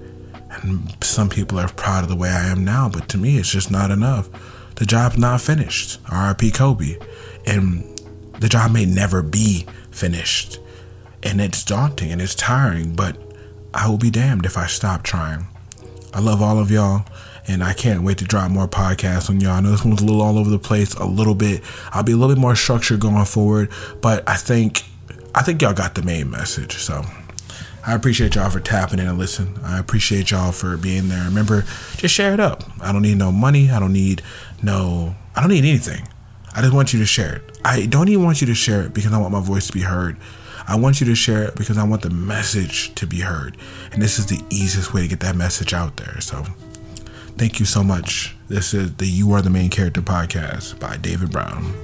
And 0.49 0.97
some 1.03 1.29
people 1.29 1.59
are 1.59 1.69
proud 1.69 2.05
of 2.05 2.09
the 2.09 2.15
way 2.15 2.29
I 2.29 2.47
am 2.47 2.65
now, 2.65 2.89
but 2.89 3.09
to 3.09 3.19
me, 3.19 3.39
it's 3.39 3.51
just 3.51 3.69
not 3.69 3.91
enough. 3.91 4.31
The 4.77 4.87
job's 4.87 5.19
not 5.19 5.41
finished. 5.41 5.99
R.I.P. 6.09 6.53
Kobe. 6.53 6.99
And 7.47 7.85
the 8.39 8.49
job 8.49 8.71
may 8.71 8.87
never 8.87 9.23
be 9.23 9.67
finished. 9.91 10.61
And 11.25 11.41
it's 11.41 11.65
daunting 11.65 12.13
and 12.13 12.23
it's 12.23 12.37
tiring, 12.37 12.95
but 12.95 13.17
I 13.73 13.89
will 13.89 13.99
be 13.99 14.11
damned 14.11 14.47
if 14.47 14.57
I 14.57 14.67
stop 14.67 15.03
trying. 15.03 15.49
I 16.13 16.21
love 16.21 16.43
all 16.43 16.61
of 16.61 16.71
y'all 16.71 17.07
and 17.49 17.65
I 17.65 17.73
can't 17.73 18.05
wait 18.05 18.19
to 18.19 18.25
drop 18.25 18.53
more 18.53 18.69
podcasts 18.69 19.29
on 19.29 19.41
y'all. 19.41 19.53
I 19.53 19.61
know 19.61 19.73
this 19.73 19.85
one's 19.85 20.01
a 20.01 20.05
little 20.05 20.23
all 20.23 20.39
over 20.39 20.49
the 20.51 20.61
place, 20.61 20.95
a 20.95 21.05
little 21.05 21.35
bit. 21.35 21.63
I'll 21.91 22.05
be 22.05 22.13
a 22.13 22.17
little 22.17 22.35
bit 22.35 22.41
more 22.41 22.55
structured 22.55 23.01
going 23.01 23.25
forward, 23.25 23.73
but 24.01 24.29
I 24.29 24.37
think 24.37 24.85
I 25.35 25.43
think 25.43 25.61
y'all 25.61 25.73
got 25.73 25.95
the 25.95 26.03
main 26.03 26.31
message. 26.31 26.77
So 26.77 27.05
I 27.87 27.95
appreciate 27.95 28.35
y'all 28.35 28.51
for 28.51 28.61
tapping 28.61 28.99
in 28.99 29.09
and 29.09 29.19
listen. 29.19 29.59
I 29.63 29.79
appreciate 29.79 30.31
y'all 30.31 30.53
for 30.53 30.77
being 30.77 31.09
there. 31.09 31.25
Remember, 31.25 31.65
just 31.97 32.15
share 32.15 32.33
it 32.33 32.41
up. 32.41 32.65
I 32.81 32.93
don't 32.93 33.03
need 33.03 33.19
no 33.19 33.33
money. 33.33 33.71
I 33.71 33.79
don't 33.79 33.93
need 33.93 34.23
no, 34.63 35.15
I 35.35 35.41
don't 35.41 35.51
need 35.51 35.65
anything. 35.65 36.09
I 36.55 36.61
just 36.61 36.73
want 36.73 36.93
you 36.93 37.01
to 37.01 37.07
share 37.07 37.37
it. 37.37 37.59
I 37.65 37.87
don't 37.87 38.09
even 38.09 38.25
want 38.25 38.41
you 38.41 38.47
to 38.47 38.55
share 38.55 38.83
it 38.83 38.95
because 38.95 39.13
I 39.13 39.19
want 39.19 39.33
my 39.33 39.41
voice 39.41 39.67
to 39.67 39.73
be 39.73 39.81
heard. 39.81 40.17
I 40.67 40.77
want 40.77 41.01
you 41.01 41.07
to 41.07 41.15
share 41.15 41.43
it 41.43 41.57
because 41.57 41.77
I 41.77 41.85
want 41.85 42.03
the 42.03 42.11
message 42.11 42.95
to 42.95 43.07
be 43.07 43.21
heard. 43.21 43.57
And 43.93 44.01
this 44.01 44.19
is 44.19 44.27
the 44.27 44.41
easiest 44.51 44.95
way 44.95 45.03
to 45.03 45.09
get 45.09 45.21
that 45.21 45.37
message 45.37 45.75
out 45.75 45.97
there. 45.97 46.21
So 46.21 46.45
thank 47.37 47.59
you 47.59 47.67
so 47.67 47.83
much. 47.83 48.35
This 48.49 48.73
is 48.73 48.95
the 48.95 49.07
You 49.07 49.33
Are 49.33 49.43
the 49.43 49.51
Main 49.51 49.69
Character 49.69 50.01
podcast 50.01 50.79
by 50.79 50.97
David 50.97 51.31
Brown. 51.31 51.84